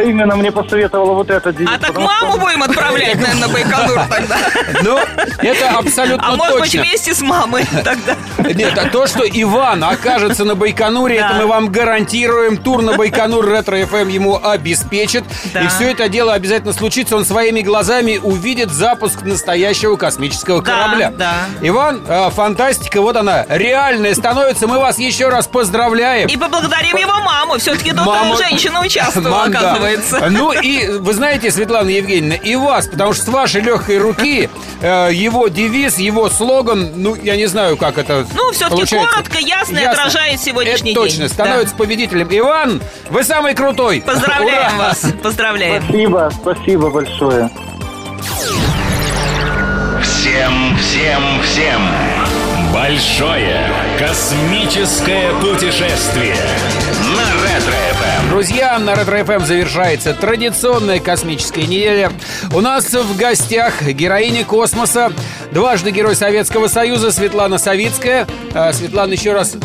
именно 0.02 0.36
мне 0.36 0.50
посоветовала 0.52 1.12
вот 1.14 1.30
этот 1.30 1.56
девиз. 1.56 1.70
А 1.74 1.78
так 1.78 1.90
что- 1.92 2.00
маму 2.00 2.38
будем 2.38 2.62
отправлять, 2.62 3.14
наверное, 3.16 3.46
на 3.46 3.48
Байконур 3.48 4.00
тогда. 4.08 4.36
Ну, 4.82 4.98
это 5.38 5.68
абсолютно 5.78 6.26
А 6.32 6.36
может 6.36 6.54
быть 6.54 6.64
точно. 6.72 6.82
вместе 6.82 7.14
с 7.14 7.20
мамой 7.20 7.66
тогда. 7.84 8.16
Нет, 8.38 8.76
а 8.78 8.88
то, 8.88 9.06
что 9.06 9.24
Иван 9.26 9.82
окажется 9.84 10.44
на 10.44 10.54
Байконуре, 10.54 11.16
это 11.16 11.34
мы 11.34 11.46
вам 11.46 11.68
гарантируем. 11.70 12.56
Тур 12.56 12.82
на 12.82 12.94
Байконур 12.96 13.46
Ретро 13.48 13.76
ФМ 13.86 14.08
ему 14.08 14.40
обеспечит. 14.42 15.24
И 15.54 15.66
все 15.68 15.90
это 15.92 16.08
дело 16.08 16.32
обязательно 16.34 16.72
случится. 16.72 17.16
Он 17.16 17.24
своими 17.24 17.60
глазами 17.60 18.18
увидит 18.22 18.70
запуск 18.70 19.22
настоящего 19.22 19.96
космического 19.96 20.60
корабля. 20.60 21.12
да. 21.16 21.34
Иван, 21.62 22.02
э, 22.06 22.30
фантастика, 22.30 23.00
вот 23.00 23.16
она, 23.16 23.44
реальная 23.48 24.14
становится. 24.14 24.66
Мы 24.66 24.78
вас 24.78 24.98
еще 24.98 25.28
раз 25.28 25.46
поздравляем. 25.46 26.28
И 26.28 26.36
поблагодарим 26.36 26.96
его 26.96 27.20
маму. 27.20 27.58
Все-таки 27.58 27.92
добрая 27.92 28.24
Мама- 28.24 28.36
женщина 28.36 28.80
участвовала, 28.80 29.30
Мам, 29.44 29.52
да. 29.84 30.16
оказывается. 30.16 30.30
Ну 30.30 30.52
и 30.52 30.98
вы 30.98 31.12
знаете, 31.12 31.50
Светлана 31.50 31.88
Евгеньевна, 31.88 32.34
и 32.36 32.56
вас, 32.56 32.86
потому 32.88 33.12
что 33.12 33.24
с 33.24 33.28
вашей 33.28 33.60
легкой 33.62 33.98
руки 33.98 34.48
э, 34.80 35.10
его 35.12 35.48
девиз, 35.48 35.98
его 35.98 36.28
слоган, 36.28 36.90
ну, 36.96 37.14
я 37.14 37.36
не 37.36 37.46
знаю, 37.46 37.76
как 37.76 37.98
это 37.98 38.26
Ну, 38.34 38.52
все-таки 38.52 38.96
коротко, 38.96 39.38
ясно, 39.38 39.78
и 39.78 39.84
отражает 39.84 40.40
сегодняшний 40.40 40.92
Это 40.92 41.00
точно, 41.00 41.18
день. 41.20 41.28
становится 41.28 41.74
победителем. 41.74 42.28
Иван, 42.30 42.82
вы 43.10 43.24
самый 43.24 43.54
крутой. 43.54 44.02
Да. 44.04 44.12
Поздравляем 44.12 44.76
Ура! 44.76 44.88
вас. 44.88 45.06
Поздравляем. 45.22 45.82
Спасибо, 45.82 46.32
спасибо 46.40 46.90
большое. 46.90 47.50
Всем, 50.02 50.76
всем, 50.78 51.22
всем 51.42 52.23
большое 52.74 53.70
космическое 54.00 55.32
путешествие 55.34 56.34
на 57.14 57.44
Ретро-ФМ. 57.44 58.30
Друзья, 58.30 58.76
на 58.80 58.96
Ретро 58.96 59.24
ФМ 59.24 59.44
завершается 59.44 60.12
традиционная 60.12 60.98
космическая 60.98 61.62
неделя. 61.62 62.10
У 62.52 62.60
нас 62.60 62.92
в 62.92 63.16
гостях 63.16 63.80
героиня 63.82 64.44
космоса, 64.44 65.12
дважды 65.52 65.92
Герой 65.92 66.16
Советского 66.16 66.66
Союза 66.66 67.12
Светлана 67.12 67.58
Савицкая. 67.58 68.26
А, 68.52 68.72
Светлана, 68.72 69.12
еще 69.12 69.32
раз 69.32 69.56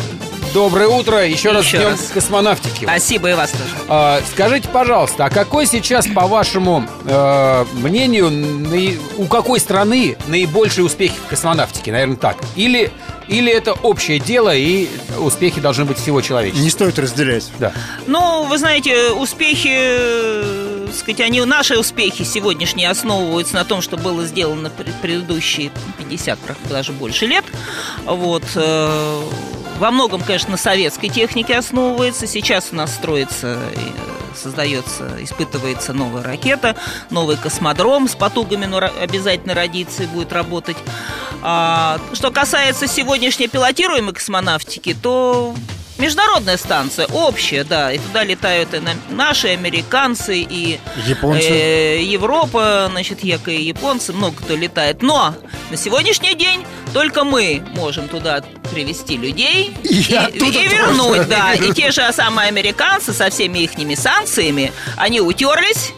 доброе 0.52 0.88
утро, 0.88 1.26
еще, 1.26 1.52
раз 1.52 1.64
Еще 1.66 1.78
днем 1.78 1.88
раз. 1.90 2.10
космонавтики. 2.12 2.84
Спасибо 2.84 3.30
и 3.30 3.34
вас 3.34 3.50
тоже. 3.50 3.64
А, 3.88 4.20
Скажите, 4.32 4.68
пожалуйста, 4.68 5.26
а 5.26 5.30
какой 5.30 5.66
сейчас, 5.66 6.06
по 6.06 6.26
вашему 6.26 6.86
э, 7.04 7.64
мнению, 7.74 8.30
наи- 8.30 8.98
у 9.16 9.26
какой 9.26 9.60
страны 9.60 10.16
наибольшие 10.28 10.84
успехи 10.84 11.14
в 11.24 11.28
космонавтике? 11.28 11.92
Наверное, 11.92 12.16
так. 12.16 12.36
Или, 12.56 12.90
или 13.28 13.52
это 13.52 13.72
общее 13.74 14.18
дело, 14.18 14.54
и 14.54 14.88
успехи 15.18 15.60
должны 15.60 15.84
быть 15.84 15.98
всего 15.98 16.20
человечества? 16.20 16.62
Не 16.64 16.70
стоит 16.70 16.98
разделять. 16.98 17.48
Да. 17.58 17.72
Ну, 18.06 18.44
вы 18.44 18.58
знаете, 18.58 19.10
успехи, 19.12 19.68
э, 19.72 20.86
сказать, 20.96 21.20
они, 21.20 21.40
наши 21.44 21.78
успехи 21.78 22.24
сегодняшние 22.24 22.90
основываются 22.90 23.54
на 23.54 23.64
том, 23.64 23.80
что 23.82 23.96
было 23.96 24.24
сделано 24.24 24.70
пред- 24.70 24.94
предыдущие 25.00 25.70
50, 25.98 26.38
даже 26.68 26.92
больше 26.92 27.26
лет. 27.26 27.44
Вот. 28.04 28.42
Э, 29.80 29.82
Во 29.82 29.90
многом, 29.90 30.22
конечно, 30.22 30.50
на 30.52 30.56
советской 30.56 31.08
технике 31.08 31.56
основывается. 31.56 32.26
Сейчас 32.26 32.68
у 32.72 32.76
нас 32.76 32.94
строится, 32.94 33.58
и 33.74 34.38
создается, 34.38 35.10
испытывается 35.20 35.92
новая 35.92 36.22
ракета, 36.22 36.76
новый 37.10 37.36
космодром 37.36 38.08
с 38.08 38.14
потугами, 38.14 38.66
но 38.66 38.78
ра- 38.78 39.02
обязательно 39.02 39.54
родится 39.54 40.04
будет 40.04 40.32
работать. 40.32 40.76
А, 41.42 41.98
что 42.12 42.30
касается 42.30 42.86
сегодняшней 42.86 43.48
пилотируемой 43.48 44.12
космонавтики, 44.14 44.94
то 44.94 45.54
международная 46.00 46.56
станция, 46.56 47.06
общая, 47.06 47.64
да, 47.64 47.92
и 47.92 47.98
туда 47.98 48.24
летают 48.24 48.74
и 48.74 48.78
на- 48.80 48.96
наши, 49.10 49.48
американцы, 49.48 50.38
и 50.40 50.80
Японцы. 51.06 51.46
э, 51.48 52.02
Европа, 52.02 52.88
значит, 52.90 53.22
яко 53.22 53.50
и 53.50 53.62
японцы, 53.62 54.12
много 54.12 54.36
кто 54.36 54.56
летает. 54.56 55.02
Но 55.02 55.34
на 55.70 55.76
сегодняшний 55.76 56.34
день 56.34 56.64
только 56.92 57.24
мы 57.24 57.62
можем 57.74 58.08
туда 58.08 58.42
привести 58.72 59.16
людей 59.16 59.74
И 59.84 59.94
и, 59.94 60.36
и 60.36 60.38
тоже. 60.38 60.68
вернуть, 60.68 61.28
да. 61.28 61.54
И 61.54 61.72
те 61.72 61.90
же 61.90 62.10
самые 62.12 62.48
американцы 62.48 63.12
со 63.12 63.30
всеми 63.30 63.60
их 63.60 63.70
санкциями, 63.96 64.72
они 64.96 65.20
утерлись 65.20 65.92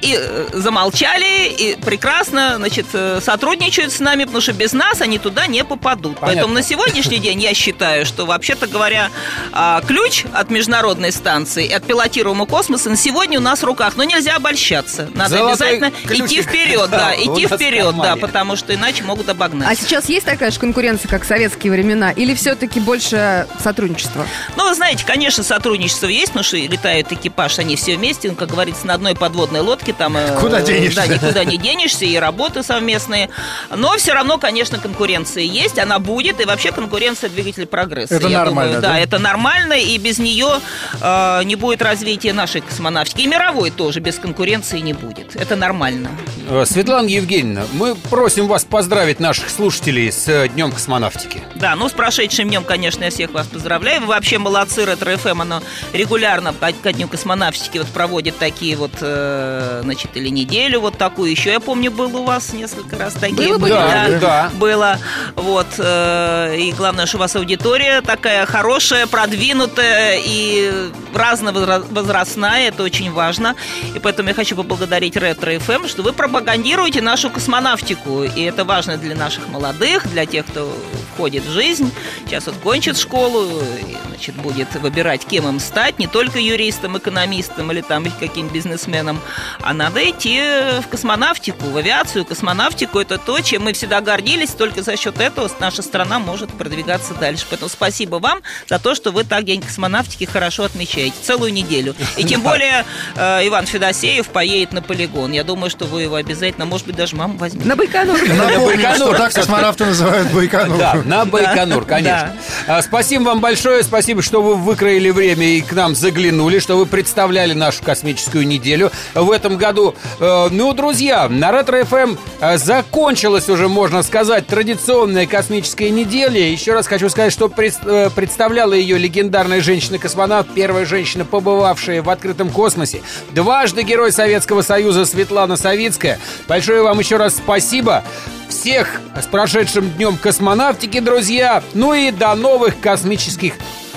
и 0.00 0.16
э, 0.18 0.48
замолчали, 0.52 1.48
и 1.48 1.76
прекрасно, 1.76 2.54
значит, 2.56 2.86
э, 2.92 3.20
сотрудничают 3.22 3.92
с 3.92 4.00
нами, 4.00 4.24
потому 4.24 4.40
что 4.40 4.52
без 4.52 4.72
нас 4.72 5.00
они 5.00 5.18
туда 5.18 5.46
не 5.46 5.64
попадут. 5.64 6.18
Понятно. 6.18 6.26
Поэтому 6.26 6.54
на 6.54 6.62
сегодняшний 6.62 7.18
день 7.18 7.40
я 7.40 7.54
считаю, 7.54 8.06
что, 8.06 8.26
вообще-то 8.26 8.66
говоря, 8.66 9.10
а, 9.52 9.80
ключ 9.82 10.24
от 10.32 10.50
международной 10.50 11.12
станции, 11.12 11.70
от 11.70 11.84
пилотируемого 11.84 12.46
космоса 12.46 12.90
на 12.90 12.96
сегодня 12.96 13.38
у 13.38 13.42
нас 13.42 13.60
в 13.60 13.64
руках. 13.64 13.94
Но 13.96 14.04
нельзя 14.04 14.36
обольщаться. 14.36 15.08
Надо 15.14 15.36
Золотой 15.36 15.52
обязательно 15.52 15.88
идти 16.04 16.26
ключик. 16.36 16.48
вперед, 16.48 16.90
да, 16.90 17.14
идти 17.14 17.46
вперед, 17.46 17.94
да, 17.96 18.16
потому 18.20 18.56
что 18.56 18.74
иначе 18.74 19.04
могут 19.04 19.28
обогнать. 19.28 19.68
А 19.68 19.74
сейчас 19.74 20.08
есть 20.08 20.26
такая 20.26 20.50
же 20.50 20.58
конкуренция, 20.58 21.08
как 21.08 21.24
в 21.24 21.26
советские 21.26 21.72
времена? 21.72 22.10
Или 22.12 22.34
все-таки 22.34 22.80
больше 22.80 23.46
сотрудничества? 23.62 24.26
Ну, 24.56 24.68
вы 24.68 24.74
знаете, 24.74 25.04
конечно, 25.06 25.42
сотрудничество 25.42 26.06
есть, 26.06 26.28
потому 26.28 26.44
что 26.44 26.56
летают 26.56 27.12
экипаж, 27.12 27.58
они 27.58 27.76
все 27.76 27.96
вместе, 27.96 28.30
ну, 28.30 28.34
как 28.36 28.48
говорится, 28.48 28.86
на 28.86 28.94
одной 28.94 29.14
подводной 29.14 29.60
лодке. 29.60 29.89
Там, 29.92 30.16
э, 30.16 30.38
Куда 30.38 30.60
денешься? 30.60 31.00
Да, 31.00 31.06
никуда 31.06 31.44
не 31.44 31.58
денешься, 31.58 32.04
и 32.04 32.16
работы 32.16 32.62
совместные. 32.62 33.30
Но 33.74 33.96
все 33.96 34.12
равно, 34.12 34.38
конечно, 34.38 34.78
конкуренция 34.78 35.44
есть, 35.44 35.78
она 35.78 35.98
будет, 35.98 36.40
и 36.40 36.44
вообще 36.44 36.72
конкуренция 36.72 37.30
двигатель 37.30 37.66
прогресса. 37.66 38.14
Это 38.14 38.28
Я 38.28 38.44
нормально, 38.44 38.74
думаю, 38.74 38.82
да, 38.82 38.88
да? 38.90 38.98
это 38.98 39.18
нормально, 39.18 39.74
и 39.74 39.96
без 39.98 40.18
нее 40.18 40.60
э, 41.00 41.44
не 41.44 41.56
будет 41.56 41.82
развития 41.82 42.32
нашей 42.32 42.60
космонавтики. 42.60 43.22
И 43.22 43.26
мировой 43.26 43.70
тоже 43.70 44.00
без 44.00 44.18
конкуренции 44.18 44.78
не 44.78 44.92
будет. 44.92 45.36
Это 45.36 45.56
нормально. 45.56 46.10
Э, 46.48 46.64
Светлана 46.66 47.06
Евгеньевна, 47.06 47.64
мы 47.72 47.94
просим 47.94 48.48
вас 48.48 48.64
поздравить 48.64 49.20
наших 49.20 49.50
слушателей 49.50 50.10
с 50.12 50.28
э, 50.28 50.48
Днем 50.48 50.72
космонавтики. 50.72 51.42
Да, 51.54 51.76
ну 51.76 51.88
с 51.88 51.92
прошедшим 51.92 52.48
днем, 52.48 52.64
конечно, 52.64 53.04
я 53.04 53.10
всех 53.10 53.30
вас 53.32 53.46
поздравляю. 53.46 54.00
Вы 54.00 54.08
вообще 54.08 54.38
молодцы, 54.38 54.84
Ретро 54.84 55.16
ФМ, 55.16 55.42
оно 55.42 55.62
регулярно 55.92 56.52
ко, 56.52 56.72
ко 56.72 56.92
дню 56.92 57.08
космонавтики 57.08 57.78
вот 57.78 57.88
проводит 57.88 58.38
такие 58.38 58.76
вот, 58.76 58.92
э, 59.00 59.79
значит, 59.82 60.10
или 60.16 60.28
неделю 60.28 60.80
вот 60.80 60.98
такую. 60.98 61.30
Еще 61.30 61.50
я 61.52 61.60
помню, 61.60 61.90
было 61.90 62.18
у 62.18 62.24
вас 62.24 62.52
несколько 62.52 62.96
раз 62.96 63.14
такие 63.14 63.48
Было, 63.48 63.58
были, 63.58 63.72
было. 63.72 63.80
Да, 63.80 64.18
да. 64.20 64.50
было. 64.54 64.98
Вот. 65.36 65.66
э, 65.78 66.56
И 66.58 66.72
главное, 66.72 67.06
что 67.06 67.16
у 67.16 67.20
вас 67.20 67.36
аудитория 67.36 68.00
такая 68.00 68.46
хорошая, 68.46 69.06
продвинутая 69.06 70.20
и 70.24 70.90
разновозрастная. 71.14 72.68
Это 72.68 72.82
очень 72.82 73.12
важно. 73.12 73.54
И 73.94 73.98
поэтому 73.98 74.28
я 74.28 74.34
хочу 74.34 74.56
поблагодарить 74.56 75.16
Ретро 75.16 75.58
ФМ, 75.58 75.86
что 75.88 76.02
вы 76.02 76.12
пропагандируете 76.12 77.00
нашу 77.02 77.30
космонавтику. 77.30 78.24
И 78.24 78.42
это 78.42 78.64
важно 78.64 78.96
для 78.96 79.14
наших 79.14 79.48
молодых, 79.48 80.08
для 80.10 80.26
тех, 80.26 80.46
кто 80.46 80.72
входит 81.14 81.44
в 81.44 81.50
жизнь. 81.52 81.90
Сейчас 82.26 82.46
вот 82.46 82.56
кончит 82.56 82.96
школу, 82.98 83.46
и, 83.80 83.96
значит, 84.08 84.34
будет 84.36 84.74
выбирать, 84.76 85.24
кем 85.26 85.48
им 85.48 85.60
стать. 85.60 85.98
Не 85.98 86.06
только 86.06 86.38
юристом, 86.38 86.96
экономистом 86.98 87.70
или 87.72 87.80
там 87.80 88.04
каким 88.18 88.48
бизнесменом, 88.48 89.20
а 89.62 89.69
надо 89.72 90.08
идти 90.08 90.40
в 90.82 90.88
космонавтику, 90.88 91.66
в 91.66 91.76
авиацию. 91.76 92.24
Космонавтику– 92.24 92.98
это 93.00 93.18
то, 93.18 93.40
чем 93.40 93.64
мы 93.64 93.72
всегда 93.72 94.00
гордились. 94.00 94.50
Только 94.50 94.82
за 94.82 94.96
счет 94.96 95.20
этого 95.20 95.50
наша 95.60 95.82
страна 95.82 96.18
может 96.18 96.50
продвигаться 96.50 97.14
дальше. 97.14 97.46
Поэтому 97.48 97.68
спасибо 97.68 98.16
вам 98.16 98.40
за 98.68 98.78
то, 98.78 98.94
что 98.94 99.10
вы 99.10 99.24
так 99.24 99.44
День 99.44 99.62
космонавтики 99.62 100.24
хорошо 100.24 100.64
отмечаете. 100.64 101.16
Целую 101.22 101.52
неделю. 101.52 101.94
И 102.16 102.24
тем 102.24 102.40
более 102.42 102.84
э, 103.16 103.48
Иван 103.48 103.66
Федосеев 103.66 104.28
поедет 104.28 104.72
на 104.72 104.82
полигон. 104.82 105.32
Я 105.32 105.44
думаю, 105.44 105.70
что 105.70 105.86
вы 105.86 106.02
его 106.02 106.16
обязательно, 106.16 106.66
может 106.66 106.86
быть, 106.86 106.96
даже 106.96 107.16
маму 107.16 107.38
возьмете. 107.38 107.66
На 107.66 107.76
Байконур. 107.76 108.18
Напомним, 108.28 108.82
Байконур. 108.82 108.96
что 108.96 109.14
так 109.14 109.32
космонавты 109.32 109.86
называют 109.86 110.30
Байконур. 110.32 110.78
Да, 110.78 110.94
на 111.04 111.24
Байконур, 111.24 111.84
конечно. 111.84 112.36
А, 112.66 112.82
Спасибо 112.82 113.22
вам 113.24 113.40
большое, 113.40 113.82
спасибо, 113.82 114.20
что 114.20 114.42
вы 114.42 114.56
выкроили 114.56 115.10
время 115.10 115.46
и 115.46 115.60
к 115.60 115.72
нам 115.72 115.94
заглянули, 115.94 116.58
что 116.58 116.76
вы 116.76 116.86
представляли 116.86 117.54
нашу 117.54 117.82
космическую 117.82 118.46
неделю 118.46 118.90
в 119.14 119.30
этом 119.30 119.56
году. 119.60 119.94
Э, 120.18 120.48
Ну, 120.50 120.72
друзья, 120.72 121.28
на 121.28 121.52
Ретро 121.52 121.84
ФМ 121.84 122.16
э, 122.40 122.58
закончилась 122.58 123.48
уже, 123.48 123.68
можно 123.68 124.02
сказать, 124.02 124.46
традиционная 124.48 125.26
космическая 125.26 125.90
неделя. 125.90 126.40
Еще 126.40 126.72
раз 126.72 126.88
хочу 126.88 127.08
сказать, 127.08 127.32
что 127.32 127.48
э, 127.56 128.10
представляла 128.10 128.72
ее 128.72 128.98
легендарная 128.98 129.60
женщина-космонавт, 129.60 130.48
первая 130.54 130.84
женщина, 130.84 131.24
побывавшая 131.24 132.02
в 132.02 132.10
открытом 132.10 132.50
космосе, 132.50 133.02
дважды 133.30 133.82
Герой 133.82 134.10
Советского 134.10 134.62
Союза 134.62 135.04
Светлана 135.04 135.56
Савицкая. 135.56 136.18
Большое 136.48 136.82
вам 136.82 136.98
еще 136.98 137.16
раз 137.18 137.36
спасибо. 137.36 138.02
Всех 138.48 139.00
с 139.14 139.26
прошедшим 139.26 139.90
днем 139.90 140.16
космонавтики, 140.16 140.98
друзья. 140.98 141.62
Ну 141.74 141.94
и 141.94 142.10
до 142.10 142.34
новых 142.34 142.80
космических 142.80 143.54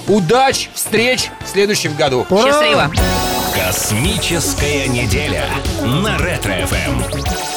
удач, 0.07 0.69
встреч 0.73 1.29
в 1.43 1.49
следующем 1.49 1.95
году. 1.95 2.25
Ура! 2.29 2.51
Счастливо! 2.51 2.91
Космическая 3.55 4.87
неделя 4.87 5.45
на 5.81 6.17
Ретро-ФМ. 6.17 7.52